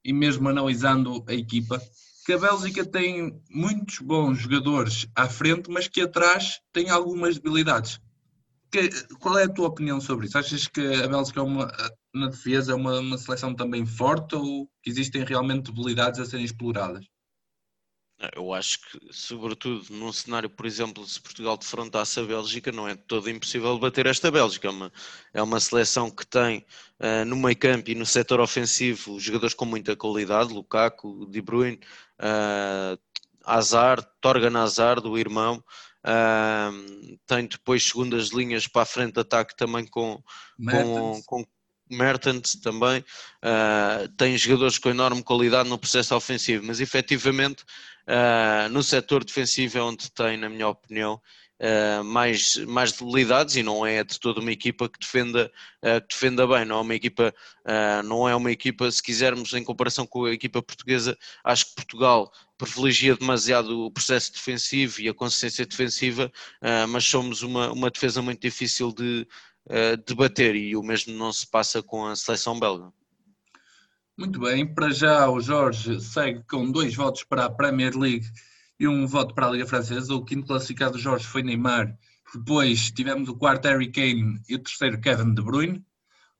[0.05, 1.83] e mesmo analisando a equipa,
[2.25, 8.01] que a Bélgica tem muitos bons jogadores à frente, mas que atrás tem algumas debilidades.
[8.71, 10.39] Que, qual é a tua opinião sobre isso?
[10.39, 11.73] Achas que a Bélgica é uma,
[12.15, 17.05] na defesa é uma, uma seleção também forte ou existem realmente debilidades a serem exploradas?
[18.35, 22.97] Eu acho que, sobretudo num cenário, por exemplo, se Portugal defrontasse a Bélgica, não é
[22.97, 24.67] todo impossível bater esta Bélgica.
[24.67, 24.93] É uma,
[25.35, 26.67] é uma seleção que tem
[26.99, 31.79] uh, no meio campo e no setor ofensivo jogadores com muita qualidade, Lukaku, De Bruyne,
[32.19, 32.99] uh,
[33.45, 35.63] Hazard, Torgan Hazard, o irmão.
[36.05, 40.21] Uh, tem depois segundas linhas para a frente de ataque também com,
[40.59, 41.47] com, com,
[41.91, 47.63] Mertens também uh, tem jogadores com enorme qualidade no processo ofensivo, mas efetivamente
[48.07, 51.21] uh, no setor defensivo é onde tem, na minha opinião,
[51.61, 55.51] uh, mais, mais debilidades e não é de toda uma equipa que defenda,
[55.83, 57.35] que defenda bem, não é uma equipa,
[58.05, 62.33] não é uma equipa, se quisermos, em comparação com a equipa portuguesa, acho que Portugal
[62.57, 66.33] privilegia demasiado o processo defensivo e a consistência defensiva,
[66.89, 69.25] mas somos uma, uma defesa muito difícil de,
[70.07, 72.93] debater e o mesmo não se passa com a seleção belga.
[74.19, 78.27] Muito bem, para já o Jorge segue com dois votos para a Premier League
[78.81, 80.13] e um voto para a Liga Francesa.
[80.13, 81.97] O quinto classificado do Jorge foi Neymar.
[82.35, 85.85] Depois tivemos o quarto Harry Kane e o terceiro Kevin De Bruyne.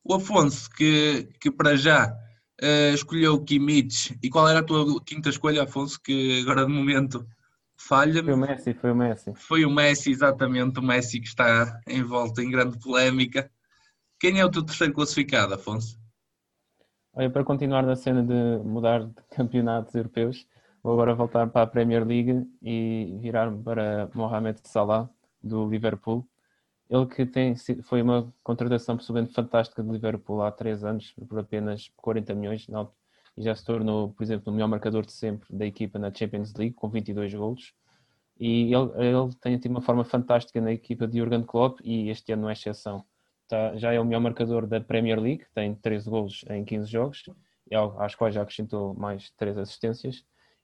[0.03, 2.13] O Afonso, que, que para já
[2.61, 4.17] uh, escolheu Kimmich.
[4.21, 7.25] E qual era a tua quinta escolha, Afonso, que agora de momento
[7.79, 8.23] falha.
[8.23, 9.33] Foi o Messi, foi o Messi.
[9.35, 13.49] Foi o Messi, exatamente, o Messi que está em volta em grande polémica.
[14.19, 15.97] Quem é o teu terceiro classificado, Afonso?
[17.13, 20.45] Olha, para continuar na cena de mudar de campeonatos europeus,
[20.83, 25.09] vou agora voltar para a Premier League e virar-me para Mohamed Salah,
[25.41, 26.27] do Liverpool.
[26.89, 31.89] Ele que tem, foi uma contratação absolutamente fantástica do Liverpool há três anos, por apenas
[31.95, 32.67] 40 milhões,
[33.39, 36.53] e já se tornou, por exemplo, o melhor marcador de sempre da equipa na Champions
[36.55, 37.73] League, com 22 golos.
[38.37, 42.33] E ele, ele tem tido uma forma fantástica na equipa de Jurgen Klopp e este
[42.33, 43.05] ano não é exceção.
[43.47, 47.23] Tá, já é o melhor marcador da Premier League, tem 13 golos em 15 jogos,
[47.97, 50.17] às quais já acrescentou mais 3 assistências.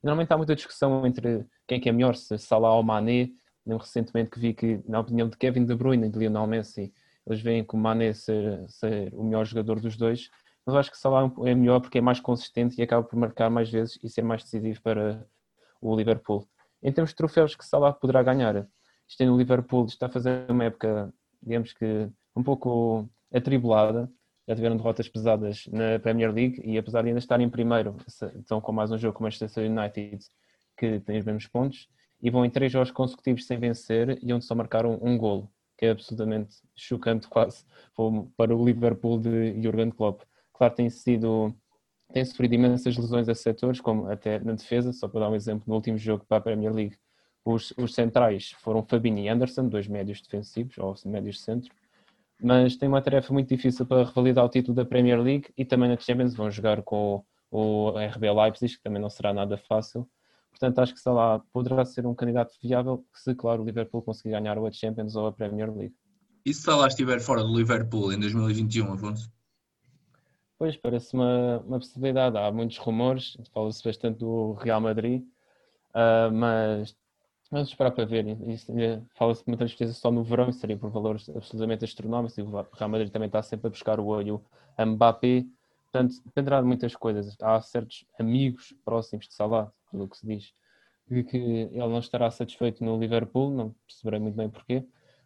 [0.03, 3.29] E normalmente há muita discussão entre quem é que é melhor, se Salah ou Mané.
[3.65, 6.93] Lembro recentemente que vi que, na opinião de Kevin De Bruyne e de Lionel Messi,
[7.25, 10.29] eles veem que o Mané ser, ser o melhor jogador dos dois
[10.65, 13.69] mas acho que Salah é melhor porque é mais consistente e acaba por marcar mais
[13.69, 15.27] vezes e ser mais decisivo para
[15.79, 16.47] o Liverpool.
[16.81, 20.63] Em termos de troféus que Salah poderá ganhar, é no Liverpool, está a fazer uma
[20.63, 24.11] época, digamos que um pouco atribulada,
[24.47, 28.61] já tiveram derrotas pesadas na Premier League e apesar de ainda estar em primeiro, estão
[28.61, 30.25] com mais um jogo com o Manchester United
[30.77, 31.87] que tem os mesmos pontos
[32.21, 35.85] e vão em três jogos consecutivos sem vencer e onde só marcaram um golo, que
[35.85, 37.63] é absolutamente chocante quase
[38.37, 40.21] para o Liverpool de Jurgen Klopp.
[40.57, 41.53] Claro, tem sido
[42.13, 45.65] tem sofrido imensas lesões a setores, como até na defesa, só para dar um exemplo,
[45.67, 46.95] no último jogo para a Premier League,
[47.43, 51.73] os, os centrais foram Fabinho e Anderson, dois médios defensivos, ou médios centro,
[52.41, 55.89] mas tem uma tarefa muito difícil para revalidar o título da Premier League e também
[55.89, 60.07] na Champions vão jogar com o, o RB Leipzig, que também não será nada fácil.
[60.49, 64.57] Portanto, acho que Salah poderá ser um candidato viável se, claro, o Liverpool conseguir ganhar
[64.57, 65.95] a Champions ou a Premier League.
[66.45, 69.34] E se Salah estiver fora do Liverpool em 2021, Afonso?
[70.57, 72.37] Pois, parece uma, uma possibilidade.
[72.37, 75.21] Há muitos rumores, fala-se bastante do Real Madrid,
[75.89, 76.95] uh, mas
[77.51, 78.25] vamos esperar para ver.
[79.15, 83.11] Fala-se de transferência só no verão, seria por valores absolutamente astronómicos, e o Real Madrid
[83.11, 84.41] também está sempre a buscar o olho
[84.77, 85.45] a Mbappé,
[85.91, 87.35] portanto, dependerá de muitas coisas.
[87.41, 90.53] Há certos amigos próximos de Salah, pelo que se diz,
[91.29, 94.85] que ele não estará satisfeito no Liverpool, não perceberei muito bem porquê,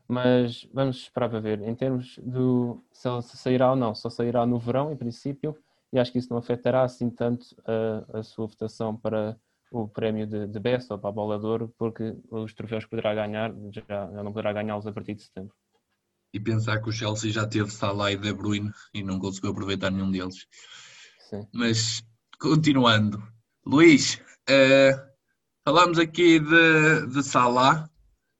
[0.09, 1.61] mas vamos esperar para ver.
[1.61, 5.55] Em termos do se ele sairá ou não, só sairá no verão, em princípio,
[5.93, 9.37] e acho que isso não afetará assim tanto a, a sua votação para
[9.71, 12.89] o prémio de, de Best ou para a Bola de Ouro, porque os troféus que
[12.89, 15.53] poderá ganhar já, já não poderá ganhá-los a partir de setembro.
[16.33, 19.91] E pensar que o Chelsea já teve Salah e De Bruyne e não conseguiu aproveitar
[19.91, 20.47] nenhum deles.
[21.29, 21.47] Sim.
[21.53, 22.03] Mas,
[22.39, 23.21] continuando,
[23.63, 24.15] Luís,
[24.49, 25.09] uh,
[25.69, 27.88] Falamos aqui de, de Salah.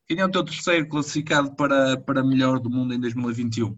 [0.10, 3.78] Quem é o teu terceiro classificado para, para melhor do mundo em 2021?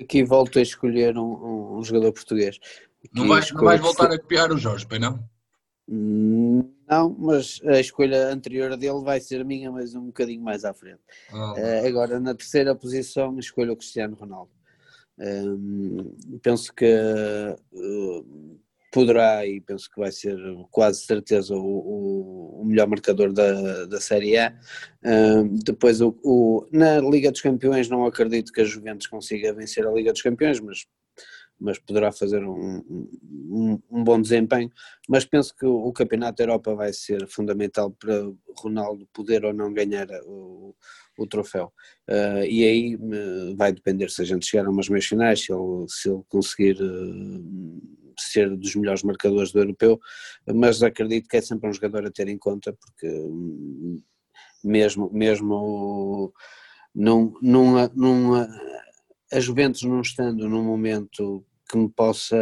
[0.00, 2.58] Aqui volto a escolher um, um jogador português.
[3.12, 5.22] Não vais, não vais voltar a copiar o Jorge, pai não?
[5.86, 11.02] Não, mas a escolha anterior dele vai ser minha, mas um bocadinho mais à frente.
[11.30, 14.50] Ah, Eh, agora, na terceira posição, escolho o Cristiano Ronaldo.
[15.18, 17.56] Hum, penso que eh,
[18.92, 20.36] poderá e penso que vai ser
[20.70, 24.54] quase certeza o, o- melhor marcador da, da Série A.
[25.04, 29.86] Hum, depois, o, o- na Liga dos Campeões, não acredito que a Juventus consiga vencer
[29.86, 30.86] a Liga dos Campeões, mas,
[31.58, 32.82] mas poderá fazer um,
[33.50, 34.70] um- um bom desempenho.
[35.08, 39.72] Mas penso que o, Campeonato da Europa vai ser fundamental para Ronaldo poder ou não
[39.72, 40.74] ganhar o,
[41.18, 41.72] o troféu.
[42.08, 45.52] Uh, e aí uh, vai depender se a gente chegar a umas meias finais, se
[45.52, 49.98] ele, se ele conseguir uh, ser dos melhores marcadores do europeu,
[50.54, 54.02] mas acredito que é sempre um jogador a ter em conta, porque hum,
[54.62, 56.32] mesmo, mesmo
[56.94, 58.34] num, num, num,
[59.32, 62.36] a Juventus não estando num momento que me possa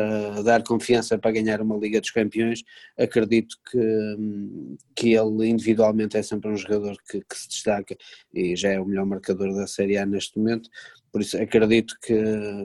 [0.44, 2.62] dar confiança para ganhar uma Liga dos Campeões,
[2.96, 3.78] acredito que,
[4.18, 7.96] hum, que ele individualmente é sempre um jogador que, que se destaca
[8.32, 10.70] e já é o melhor marcador da Série A neste momento,
[11.10, 12.14] por isso acredito que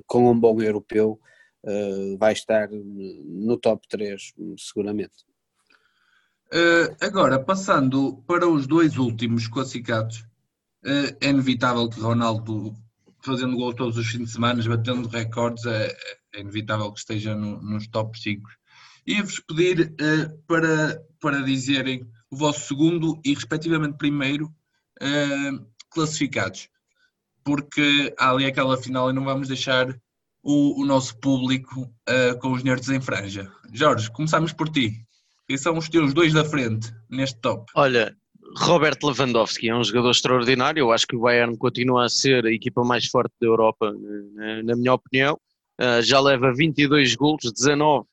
[0.06, 1.19] com um bom europeu
[1.63, 5.26] uh, vai estar no top 3 seguramente.
[6.54, 10.17] Uh, agora, passando para os dois últimos classificados,
[10.86, 12.76] uh, é inevitável que Ronaldo,
[13.24, 15.95] fazendo gol todos os fins de semana, batendo recordes, é,
[16.34, 18.50] é inevitável que esteja no, nos top 5.
[19.08, 24.54] Ia-vos pedir uh, para, para dizerem o vosso segundo e, respectivamente, primeiro
[25.89, 26.69] classificados,
[27.43, 30.00] porque há ali aquela final e não vamos deixar
[30.43, 31.88] o, o nosso público
[32.39, 33.51] com os nerds em franja.
[33.71, 35.06] Jorge, começamos por ti.
[35.47, 37.71] Quem são os teus dois da frente neste top?
[37.75, 38.15] Olha,
[38.58, 40.82] Robert Lewandowski é um jogador extraordinário.
[40.82, 43.93] Eu acho que o Bayern continua a ser a equipa mais forte da Europa,
[44.63, 45.39] na minha opinião.
[45.80, 48.06] Uh, já leva 22 golos, 19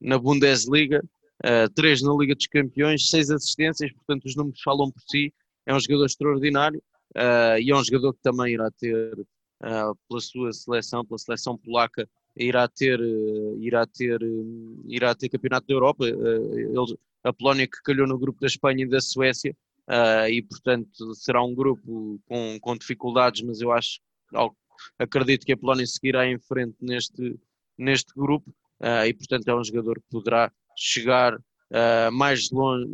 [0.00, 1.04] na Bundesliga,
[1.44, 5.32] uh, 3 na Liga dos Campeões, 6 assistências, portanto os números falam por si.
[5.66, 6.82] É um jogador extraordinário
[7.16, 9.18] uh, e é um jogador que também irá ter,
[9.60, 12.98] pela sua seleção, pela seleção polaca, irá ter,
[13.58, 14.20] irá ter,
[14.86, 16.04] irá ter campeonato da Europa.
[17.22, 19.54] A Polónia que calhou no grupo da Espanha e da Suécia
[20.30, 24.00] e portanto será um grupo com, com dificuldades, mas eu acho,
[24.98, 27.38] acredito que a Polónia seguirá em frente neste,
[27.76, 28.54] neste grupo
[29.06, 31.38] e portanto é um jogador que poderá chegar
[32.12, 32.88] mais longe,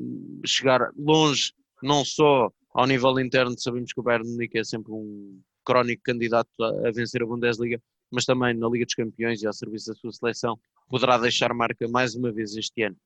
[0.45, 1.53] chegar longe
[1.83, 6.49] não só ao nível interno, sabemos que o Bayern Munique é sempre um crónico candidato
[6.63, 9.95] a, a vencer a Bundesliga, mas também na Liga dos Campeões e ao serviço da
[9.95, 12.97] sua seleção, poderá deixar marca mais uma vez este ano.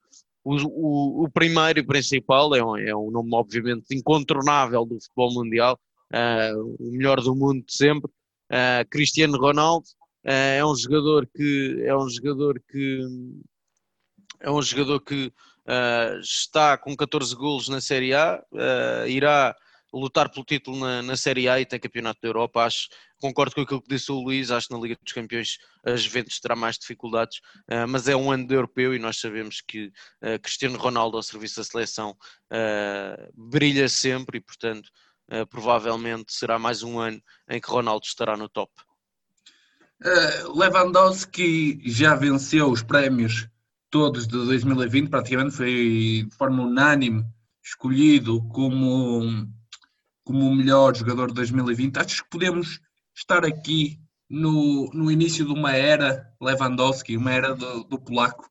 [0.45, 5.35] O, o, o primeiro e principal é um, é um, nome, obviamente, incontornável do futebol
[5.35, 5.79] mundial,
[6.13, 9.87] uh, o melhor do mundo de sempre, uh, Cristiano Ronaldo.
[10.25, 13.01] Uh, é um jogador que é um jogador que
[14.41, 15.33] é um jogador que
[16.21, 18.43] está com 14 golos na Série A,
[19.07, 19.55] irá
[19.93, 22.65] lutar pelo título na, na, Série A e tem campeonato da Europa.
[22.65, 26.03] Acho, concordo com aquilo que disse o Luís, acho que na Liga dos Campeões as
[26.03, 27.39] Juventus terá mais dificuldades,
[27.71, 29.87] uh, mas é um ano de europeu e nós sabemos que
[30.23, 34.89] uh, Cristiano Ronaldo ao serviço da seleção uh, brilha sempre e portanto
[35.49, 38.73] provavelmente será mais um ano em que Ronaldo estará no top.
[40.53, 43.49] Lewandowski já venceu os prémios
[43.91, 47.25] todos de 2020, praticamente foi de forma unânime
[47.63, 49.47] escolhido como
[50.31, 51.97] como o melhor jogador de 2020.
[51.97, 52.81] Acho que podemos
[53.13, 58.49] estar aqui no, no início de uma era Lewandowski, uma era do, do polaco.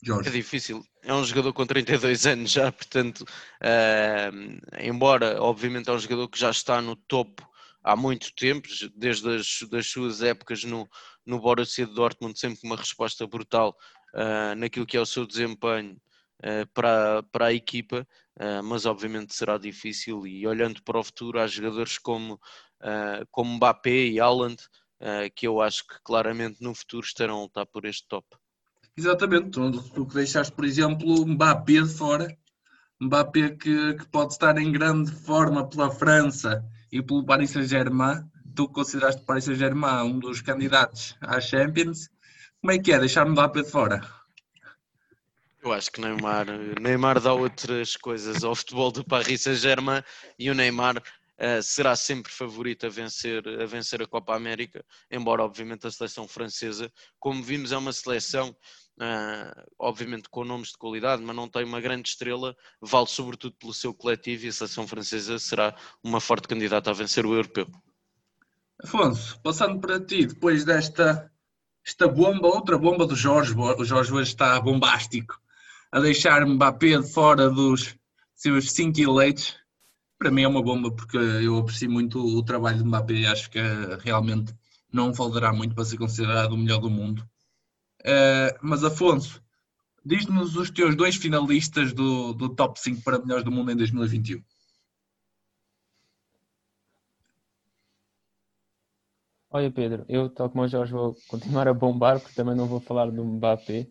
[0.00, 0.28] Jorge.
[0.28, 5.98] É difícil, é um jogador com 32 anos já, portanto, uh, embora obviamente é um
[5.98, 7.44] jogador que já está no topo
[7.82, 10.88] há muito tempo, desde as das suas épocas no,
[11.26, 13.76] no Borussia Dortmund, sempre uma resposta brutal
[14.14, 16.00] uh, naquilo que é o seu desempenho
[16.44, 18.06] uh, para, para a equipa,
[18.64, 24.06] mas obviamente será difícil e olhando para o futuro há jogadores como, uh, como Mbappé
[24.06, 24.62] e Haaland
[25.00, 28.26] uh, que eu acho que claramente no futuro estarão a lutar por este top.
[28.96, 32.36] Exatamente, tu, tu que deixaste por exemplo Mbappé de fora,
[33.00, 38.24] Mbappé que, que pode estar em grande forma pela França e pelo Paris Saint-Germain,
[38.54, 42.08] tu consideraste o Paris Saint-Germain um dos candidatos à Champions,
[42.60, 44.17] como é que é deixar Mbappé de fora?
[45.62, 46.46] Eu acho que Neymar,
[46.80, 50.02] Neymar dá outras coisas ao futebol do Paris Saint-Germain
[50.38, 55.42] e o Neymar uh, será sempre favorito a vencer, a vencer a Copa América, embora
[55.42, 58.56] obviamente a seleção francesa, como vimos, é uma seleção
[58.98, 63.74] uh, obviamente com nomes de qualidade, mas não tem uma grande estrela, vale sobretudo pelo
[63.74, 67.66] seu coletivo e a seleção francesa será uma forte candidata a vencer o europeu.
[68.82, 71.30] Afonso, passando para ti, depois desta
[71.84, 75.40] esta bomba, outra bomba do Jorge, o Jorge hoje está bombástico,
[75.90, 77.96] a deixar Mbappé de fora dos
[78.34, 79.56] seus cinco eleitos,
[80.18, 83.50] para mim é uma bomba porque eu aprecio muito o trabalho de Mbappé e acho
[83.50, 83.58] que
[84.00, 84.54] realmente
[84.92, 87.28] não valerá muito para ser considerado o melhor do mundo.
[88.00, 89.42] Uh, mas Afonso,
[90.04, 94.42] diz-nos os teus dois finalistas do, do top 5 para melhores do mundo em 2021.
[99.50, 102.80] Olha Pedro, eu tal como o Jorge vou continuar a bombar porque também não vou
[102.80, 103.86] falar do Mbappé.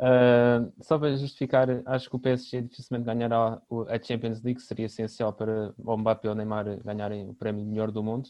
[0.00, 5.32] Uh, só para justificar, acho que o PSG dificilmente ganhará a Champions League, seria essencial
[5.32, 8.28] para o Mbappé ou o Neymar ganharem o prémio melhor do mundo.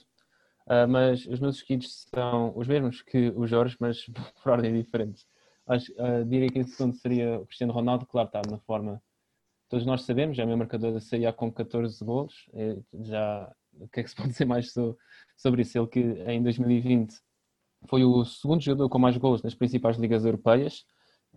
[0.67, 4.05] Uh, mas os meus esquidos são os mesmos que o Jorge, mas
[4.43, 5.27] por ordem diferentes.
[5.67, 9.03] Acho, uh, diria que em segundo seria o Cristiano Ronaldo, claro, está na forma.
[9.69, 12.49] Todos nós sabemos, é meu marcador da Série A com 14 golos.
[13.03, 14.73] Já, o que é que se pode dizer mais
[15.37, 15.79] sobre isso?
[15.79, 17.15] Ele que em 2020
[17.87, 20.87] foi o segundo jogador com mais golos nas principais ligas europeias,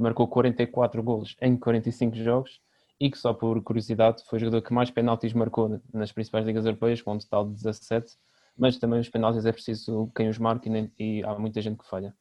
[0.02, 2.60] marcou 44 golos em 45 jogos
[3.00, 6.66] e que, só por curiosidade, foi o jogador que mais penaltis marcou nas principais ligas
[6.66, 8.16] europeias, com um total de 17
[8.58, 11.80] mas também os penaltis é preciso quem os marque e, nem, e há muita gente
[11.80, 12.14] que falha.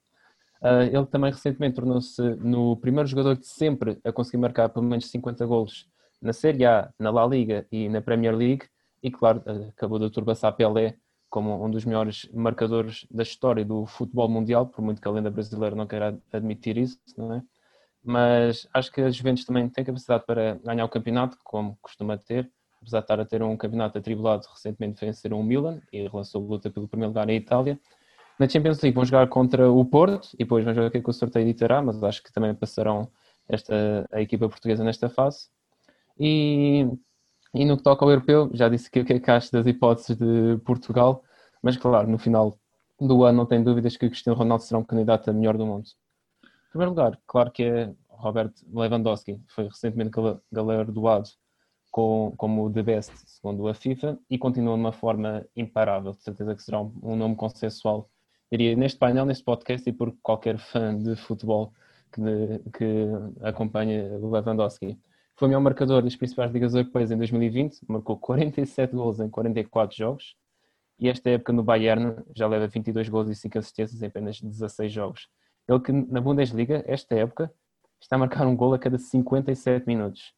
[0.63, 5.11] Uh, ele também recentemente tornou-se no primeiro jogador de sempre a conseguir marcar pelo menos
[5.11, 5.89] 50 golos
[6.21, 8.67] na Série A, na La Liga e na Premier League,
[9.03, 10.97] e claro, acabou de ultrapassar Pelé
[11.31, 15.31] como um dos melhores marcadores da história do futebol mundial, por muito que a lenda
[15.31, 17.43] brasileira não queira admitir isso, não é?
[18.03, 22.51] Mas acho que a Juventus também tem capacidade para ganhar o campeonato, como costuma ter,
[22.81, 26.49] apesar de estar a ter um campeonato atribulado, recentemente venceram o Milan e relançou a
[26.49, 27.79] luta pelo primeiro lugar em Itália.
[28.39, 31.13] Na Champions League vão jogar contra o Porto e depois vamos ver o que, o
[31.13, 33.11] sorteio ditará, mas acho que também passarão
[33.47, 35.49] esta, a equipa portuguesa nesta fase.
[36.19, 36.89] E,
[37.53, 39.67] e no que toca ao europeu, já disse que o que é que acho das
[39.67, 41.23] hipóteses de Portugal,
[41.63, 42.57] mas claro, no final
[42.99, 45.67] do ano não tenho dúvidas que o Cristiano Ronaldo será um candidato a melhor do
[45.67, 45.91] mundo.
[46.71, 50.13] Em primeiro lugar, claro que é Robert Lewandowski, foi recentemente
[50.53, 51.29] galardoado
[51.91, 56.13] com, como The Best, segundo a FIFA, e continua de uma forma imparável.
[56.13, 58.09] De certeza que será um, um nome consensual,
[58.53, 61.73] diria, neste painel, neste podcast e por qualquer fã de futebol
[62.13, 62.23] que,
[62.79, 63.09] que
[63.43, 64.97] acompanha Lewandowski.
[65.35, 69.97] Foi o melhor marcador das principais ligas europeias em 2020, marcou 47 gols em 44
[69.97, 70.37] jogos,
[71.01, 74.93] e esta época no Bayern já leva 22 gols e 5 assistências em apenas 16
[74.93, 75.29] jogos.
[75.71, 77.53] Ele que na Bundesliga, esta época,
[78.01, 80.35] está a marcar um gol a cada 57 minutos,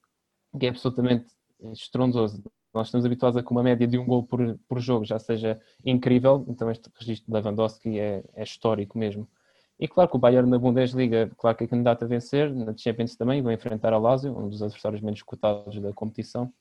[0.60, 1.32] que é absolutamente
[1.72, 2.44] estrondoso.
[2.74, 5.58] Nós estamos habituados a que uma média de um gol por, por jogo já seja
[5.82, 9.26] incrível, então este registro de Lewandowski é, é histórico mesmo.
[9.80, 13.16] E claro que o Bayern na Bundesliga, claro que é candidato a vencer, na Champions
[13.16, 16.52] também, vai enfrentar a Lazio, um dos adversários menos cotados da competição.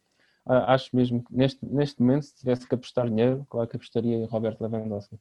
[0.45, 4.15] Ah, acho mesmo que neste, neste momento, se tivesse que apostar dinheiro, claro que apostaria
[4.15, 5.19] em Roberto Lewandowski.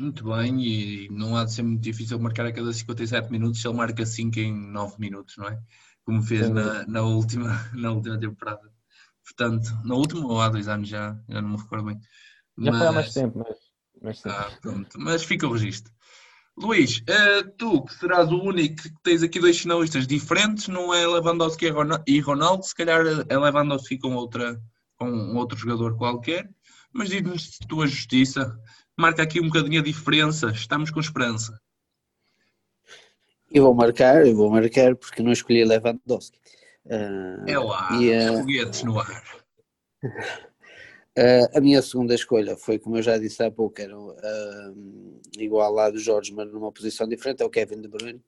[0.00, 3.68] Muito bem, e não há de ser muito difícil marcar a cada 57 minutos se
[3.68, 5.60] ele marca 5 em 9 minutos, não é?
[6.10, 8.68] como fez na, na, última, na última temporada.
[9.24, 12.00] Portanto, na última ou há dois anos já, já não me recordo bem.
[12.58, 13.56] Já mas, foi há mais tempo, mas,
[14.02, 15.92] mas, ah, pronto, mas fica o registro.
[16.58, 21.06] Luís, uh, tu que serás o único que tens aqui dois finalistas diferentes, não é
[21.06, 21.66] Lewandowski
[22.06, 24.60] e Ronaldo, se calhar é Lewandowski com, outra,
[24.96, 26.50] com um outro jogador qualquer,
[26.92, 28.58] mas diz-nos tua justiça,
[29.00, 31.58] marca aqui um bocadinho a diferença, estamos com esperança.
[33.50, 36.38] Eu vou marcar, eu vou marcar porque não escolhi Lewandowski.
[36.84, 39.22] Uh, é lá, e, uh, foguetes no ar.
[41.18, 45.72] Uh, a minha segunda escolha foi, como eu já disse há pouco, era uh, igual
[45.72, 48.22] lá do Jorge, mas numa posição diferente, é o Kevin De Bruyne,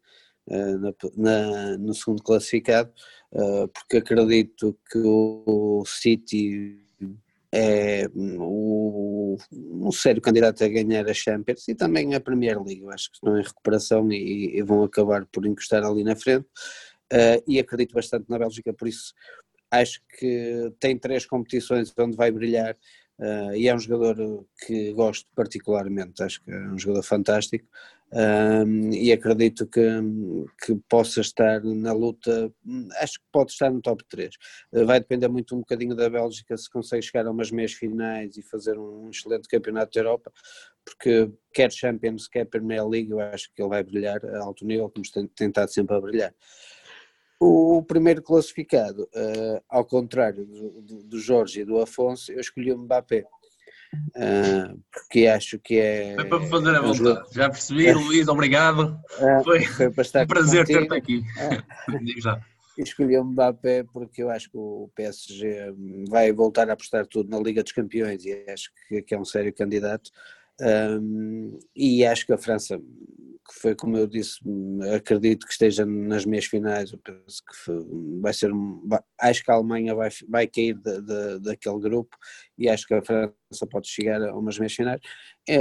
[0.48, 2.92] uh, na, na, no segundo classificado,
[3.72, 6.84] porque acredito que o City
[7.54, 12.80] é o, um sério candidato a ganhar a Champions e também a Premier League.
[12.80, 16.46] Eu acho que estão em recuperação e, e vão acabar por encostar ali na frente.
[17.12, 19.12] Uh, e acredito bastante na Bélgica, por isso
[19.70, 22.74] acho que tem três competições onde vai brilhar
[23.18, 27.66] uh, e é um jogador que gosto particularmente, acho que é um jogador fantástico
[28.12, 29.80] um, e acredito que,
[30.64, 32.52] que possa estar na luta,
[33.00, 34.34] acho que pode estar no top 3.
[34.72, 38.36] Uh, vai depender muito um bocadinho da Bélgica se consegue chegar a umas meias finais
[38.36, 40.32] e fazer um excelente campeonato da Europa,
[40.84, 44.90] porque quer Champions, quer Premier League, eu acho que ele vai brilhar a alto nível,
[44.90, 46.34] como tem tentado sempre a brilhar.
[47.40, 52.78] O primeiro classificado, uh, ao contrário do, do, Jorge e do Afonso, eu escolhi o
[52.78, 53.24] Mbappé.
[53.94, 56.14] Uh, porque acho que é.
[56.14, 57.34] Foi para fazer a vontade.
[57.34, 57.92] Já percebi.
[57.92, 59.00] Luís, obrigado.
[59.18, 61.22] Uh, foi, foi para estar um prazer ter-te aqui.
[62.22, 62.40] Já.
[62.78, 65.74] Escolhi o Mbappé porque eu acho que o PSG
[66.08, 68.70] vai voltar a apostar tudo na Liga dos Campeões e acho
[69.06, 70.10] que é um sério candidato.
[70.60, 72.80] Um, e acho que a França,
[73.46, 74.38] que foi como eu disse,
[74.94, 76.92] acredito que esteja nas meias finais.
[76.92, 77.72] Eu penso que
[78.20, 78.50] vai ser.
[79.20, 82.16] Acho que a Alemanha vai, vai cair de, de, daquele grupo
[82.56, 85.00] e acho que a França pode chegar a umas meias finais.
[85.48, 85.60] É,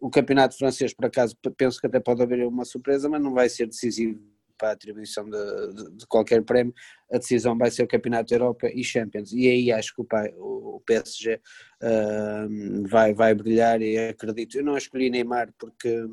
[0.00, 3.48] o campeonato francês, por acaso, penso que até pode haver uma surpresa, mas não vai
[3.48, 4.20] ser decisivo
[4.62, 6.72] para a atribuição de, de, de, qualquer prémio,
[7.12, 9.32] a decisão vai ser o Campeonato da Europa e Champions.
[9.32, 11.40] E aí acho que o, pai, o PSG
[11.82, 14.56] uh, vai, vai brilhar e acredito.
[14.56, 16.04] Eu não escolhi Neymar porque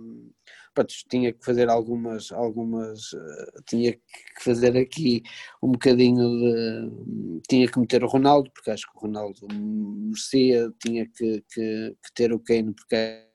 [0.85, 5.23] tinha que fazer algumas, algumas uh, tinha que fazer aqui
[5.61, 11.05] um bocadinho de, tinha que meter o Ronaldo, porque acho que o Ronaldo merecia, tinha
[11.07, 13.29] que, que, que ter o Kane, porque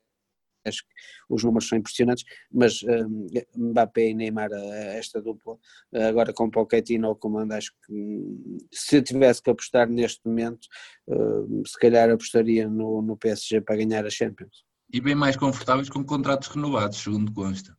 [0.66, 0.95] acho que
[1.28, 3.26] os números são impressionantes, mas um,
[3.57, 5.59] Mbappé e Neymar, esta dupla,
[5.92, 10.66] agora com Pochettino ao comando, acho que hum, se tivesse que apostar neste momento,
[11.09, 14.64] hum, se calhar apostaria no, no PSG para ganhar a Champions.
[14.93, 17.76] E bem mais confortáveis com contratos renovados, segundo consta.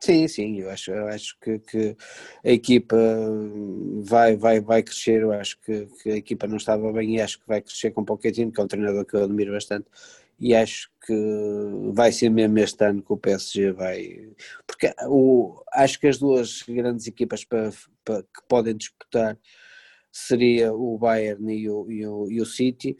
[0.00, 1.96] Sim, sim, eu acho, eu acho que, que,
[2.44, 2.96] a equipa
[4.04, 7.40] vai, vai, vai crescer, eu acho que, que, a equipa não estava bem e acho
[7.40, 9.86] que vai crescer com Pochettino, que é um treinador que eu admiro bastante,
[10.38, 11.14] e acho que
[11.92, 14.30] vai ser mesmo este ano que o PSG vai.
[14.66, 17.70] Porque o, acho que as duas grandes equipas para,
[18.04, 19.36] para, que podem disputar
[20.26, 22.96] seria o Bayern e o, e o, e o City.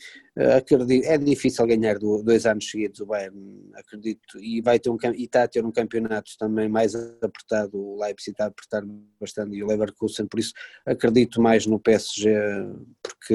[0.56, 3.36] Acredito, é difícil ganhar dois anos seguidos o Bayern,
[3.74, 8.00] acredito, e vai ter um e está a ter um campeonato também mais apertado, o
[8.00, 8.84] Leipzig está a apertar
[9.20, 10.52] bastante e o Leverkusen, por isso
[10.86, 12.30] acredito mais no PSG,
[13.02, 13.34] porque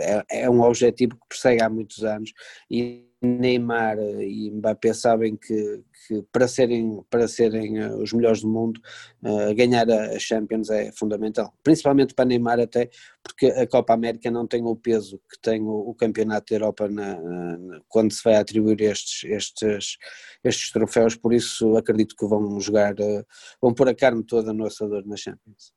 [0.00, 2.32] é, é um objetivo que persegue há muitos anos
[2.68, 8.48] e Neymar e Mbappé sabem que, que, para serem, para serem eh, os melhores do
[8.48, 8.80] mundo,
[9.22, 11.54] uh, ganhar a Champions é fundamental.
[11.62, 12.90] Principalmente para Neymar até,
[13.22, 16.88] porque a Copa América não tem o peso que tem o, o Campeonato da Europa
[16.88, 19.98] na, na, quando se vai atribuir estes, estes,
[20.42, 23.24] estes troféus, por isso acredito que vão jogar, uh,
[23.60, 25.72] vão pôr a carne toda no assador na Champions.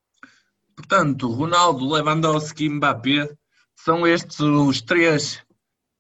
[0.76, 3.30] Portanto, Ronaldo, Lewandowski e Mbappé
[3.76, 5.45] são estes os três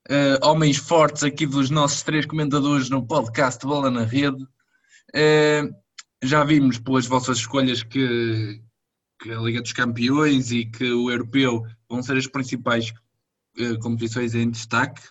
[0.09, 4.43] uh, homens fortes aqui dos nossos três comentadores no podcast Bola na Rede.
[5.13, 5.73] Uh,
[6.23, 8.61] já vimos pelas vossas escolhas que,
[9.21, 12.93] que, a Liga dos Campeões e que o Europeu vão ser as principais
[13.59, 15.01] uh, competições em destaque,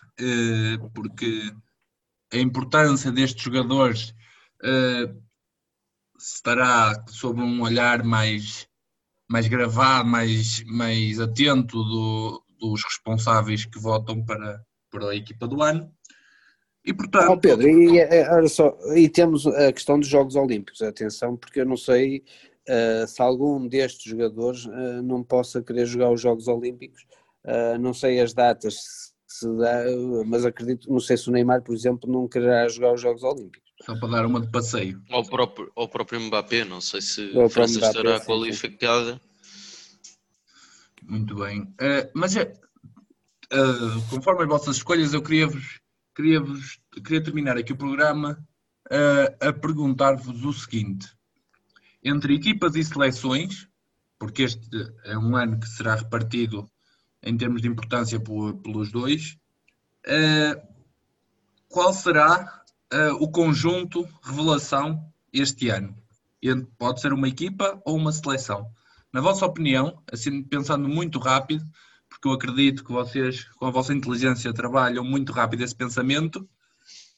[0.93, 1.53] porque
[2.33, 4.13] a importância destes jogadores
[6.17, 8.67] estará sob um olhar mais,
[9.29, 14.64] mais gravado, mais, mais atento do, dos responsáveis que votam para,
[14.95, 15.91] para a equipa do ano.
[16.85, 17.31] E portanto.
[17.31, 21.61] Oh Pedro, e, eh, olha só, e temos a questão dos Jogos Olímpicos, atenção, porque
[21.61, 22.23] eu não sei
[22.69, 27.07] uh, se algum destes jogadores uh, não possa querer jogar os Jogos Olímpicos,
[27.43, 28.75] uh, não sei as datas,
[29.27, 29.83] se dá,
[30.27, 33.65] mas acredito, não sei se o Neymar, por exemplo, não quererá jogar os Jogos Olímpicos.
[33.81, 35.01] Só para dar uma de passeio.
[35.11, 38.25] Ou o próprio, ou o próprio Mbappé, não sei se a França Mbappé, estará sim,
[38.25, 39.21] qualificada.
[39.41, 39.75] Sim.
[41.07, 41.67] Muito bem.
[42.15, 42.53] mas é,
[43.55, 45.79] uh, conforme as vossas escolhas, eu queria-vos
[46.15, 48.39] queria, -vos, queria terminar aqui o programa
[48.87, 51.07] uh, a perguntar-vos o seguinte:
[52.03, 53.67] entre equipas e seleções,
[54.17, 56.69] porque este é um ano que será repartido
[57.21, 59.37] em termos de importância por, pelos dois,
[60.07, 60.75] uh,
[61.67, 62.63] qual será
[63.19, 65.97] o conjunto revelação este ano?
[66.77, 68.71] Pode ser uma equipa ou uma seleção.
[69.11, 71.65] Na vossa opinião, assim pensando muito rápido,
[72.25, 76.49] porque eu acredito que vocês, com a vossa inteligência, trabalham muito rápido esse pensamento.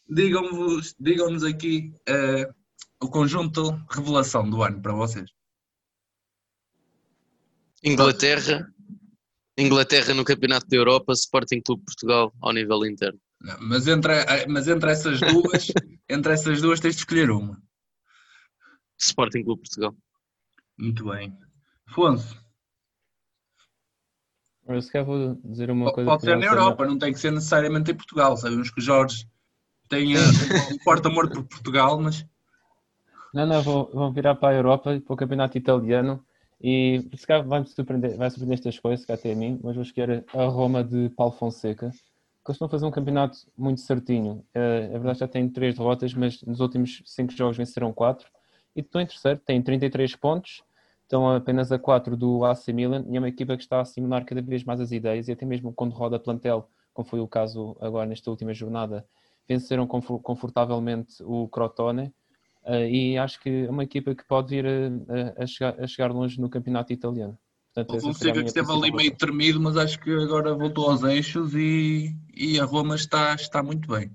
[0.10, 2.54] Digam-nos digam aqui uh,
[3.02, 5.30] o conjunto revelação do ano para vocês.
[7.82, 8.68] Inglaterra,
[9.58, 13.20] Inglaterra no Campeonato da Europa, Sporting Clube Portugal ao nível interno.
[13.40, 14.14] Não, mas, entre,
[14.48, 15.68] mas entre essas duas,
[16.10, 17.62] entre essas duas tens de escolher uma.
[19.00, 19.96] Sporting Clube Portugal.
[20.78, 21.34] Muito bem.
[21.88, 22.47] Afonso.
[24.68, 26.10] Eu se vou dizer uma coisa.
[26.10, 28.36] Pode ser na Europa, não tem que ser necessariamente em Portugal.
[28.36, 29.28] Sabemos que o Jorge
[29.88, 30.20] tem uh,
[30.74, 32.26] um forte amor por Portugal, mas.
[33.34, 36.24] Não, não, vou, vou virar para a Europa, para o campeonato italiano.
[36.62, 39.84] E se calhar vai-me surpreender, vai surpreender estas coisas, que até a mim, mas vou
[39.84, 44.44] escolher a Roma de Paulo Fonseca, que eles estão a fazer um campeonato muito certinho.
[44.54, 48.28] É, é verdade, já tem três derrotas, mas nos últimos cinco jogos venceram quatro.
[48.76, 50.64] E estão em terceiro, têm 33 pontos
[51.08, 54.26] estão apenas a 4 do AC Milan e é uma equipa que está a simular
[54.26, 57.78] cada vez mais as ideias e até mesmo quando roda plantel como foi o caso
[57.80, 59.06] agora nesta última jornada,
[59.48, 62.12] venceram confortavelmente o Crotone
[62.90, 66.42] e acho que é uma equipa que pode vir a, a, chegar, a chegar longe
[66.42, 67.38] no campeonato italiano.
[67.72, 71.54] Portanto, o Fonseca que esteve ali meio tremido, mas acho que agora voltou aos eixos
[71.54, 74.12] e, e a Roma está, está muito bem.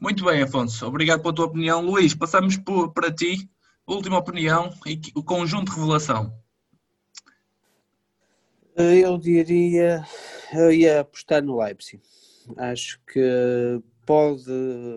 [0.00, 0.86] Muito bem, Afonso.
[0.86, 1.82] Obrigado pela tua opinião.
[1.82, 3.50] Luís, passamos por, para ti.
[3.88, 6.30] Última opinião e o conjunto de revelação.
[8.76, 10.04] Eu diria,
[10.52, 12.02] eu ia apostar no Leipzig.
[12.58, 14.44] Acho que pode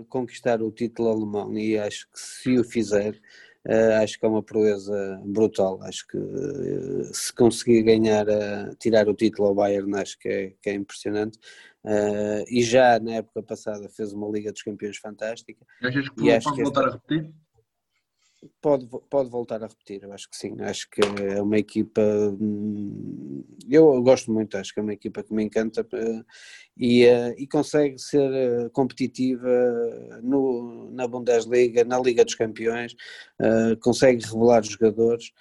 [0.09, 3.17] conquistar o título alemão e acho que se o fizer,
[3.63, 5.79] Uh, acho que é uma proeza brutal.
[5.83, 10.53] Acho que uh, se conseguir ganhar, uh, tirar o título ao Bayern, acho que é,
[10.59, 11.37] que é impressionante.
[12.49, 15.63] e já na época passada fez uma Liga dos Campeões fantástica.
[15.83, 17.31] Achas que e pode voltar a repetir?
[18.59, 20.55] Pode, pode voltar a repetir, eu acho que sim.
[20.61, 22.01] Acho que é uma equipa.
[22.01, 26.23] Hum, eu gosto muito, acho que é uma equipa que me encanta eh,
[26.75, 29.47] e, eh, e consegue ser eh, competitiva
[30.23, 32.95] no, na Bundesliga, na Liga dos Campeões,
[33.81, 35.31] consegue revelar jogadores.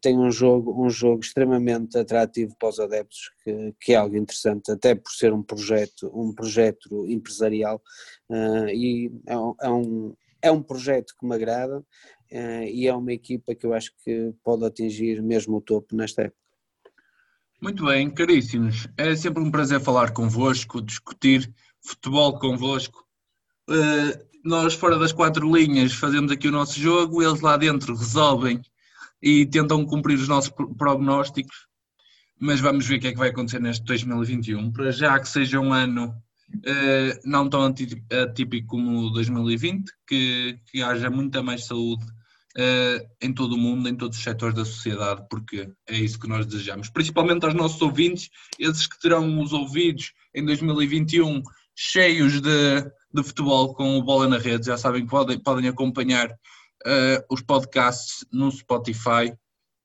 [0.00, 4.70] tem um jogo, um jogo extremamente atrativo para os adeptos, que, que é algo interessante,
[4.72, 7.80] até por ser um projeto, um projeto empresarial,
[8.74, 9.34] e é,
[9.66, 13.72] é um, é um projeto que me agrada uh, e é uma equipa que eu
[13.72, 16.42] acho que pode atingir mesmo o topo nesta época.
[17.60, 18.88] Muito bem, caríssimos.
[18.96, 21.48] É sempre um prazer falar convosco, discutir
[21.80, 23.06] futebol convosco.
[23.70, 28.60] Uh, nós, fora das quatro linhas, fazemos aqui o nosso jogo, eles lá dentro resolvem
[29.22, 31.68] e tentam cumprir os nossos prognósticos.
[32.40, 34.72] Mas vamos ver o que é que vai acontecer neste 2021.
[34.72, 36.12] Para já que seja um ano
[36.56, 42.04] Uh, não tão atípico como 2020, que, que haja muita mais saúde
[42.58, 46.28] uh, em todo o mundo, em todos os setores da sociedade, porque é isso que
[46.28, 46.90] nós desejamos.
[46.90, 48.28] Principalmente aos nossos ouvintes,
[48.58, 51.42] esses que terão os ouvidos em 2021
[51.74, 52.82] cheios de,
[53.12, 57.40] de futebol com o Bola na Rede, já sabem que podem, podem acompanhar uh, os
[57.40, 59.32] podcasts no Spotify,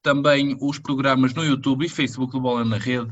[0.01, 3.11] também os programas no YouTube e Facebook do Bola na Rede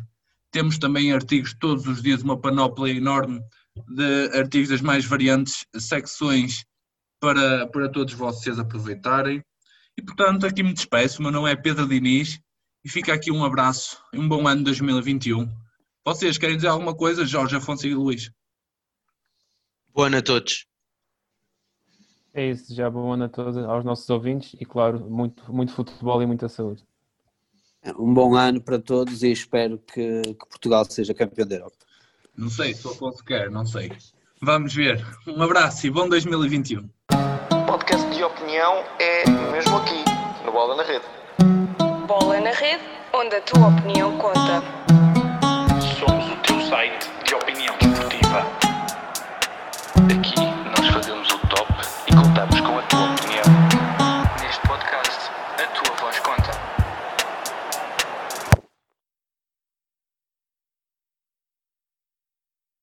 [0.55, 3.41] temos também artigos todos os dias, uma panóplia enorme
[3.89, 6.63] de artigos das mais variantes secções
[7.19, 9.43] para, para todos vocês aproveitarem.
[9.97, 11.21] E portanto, aqui me despeço.
[11.21, 12.39] Meu nome é Pedro Diniz
[12.85, 15.45] e fica aqui um abraço e um bom ano 2021.
[16.05, 18.31] Vocês querem dizer alguma coisa, Jorge, Afonso e Luís?
[19.93, 20.65] Boa ano a todos.
[22.33, 26.23] É isso, já bom ano a todos, aos nossos ouvintes e, claro, muito, muito futebol
[26.23, 26.81] e muita saúde.
[27.97, 31.75] Um bom ano para todos e espero que, que Portugal seja campeão da Europa.
[32.38, 33.91] Não sei se o Afonso quer, não sei.
[34.41, 35.05] Vamos ver.
[35.27, 36.89] Um abraço e bom 2021.
[37.67, 40.03] Podcast de opinião é mesmo aqui,
[40.45, 41.05] no Bola na Rede.
[42.07, 42.83] Bola na Rede,
[43.13, 44.84] onde a tua opinião conta.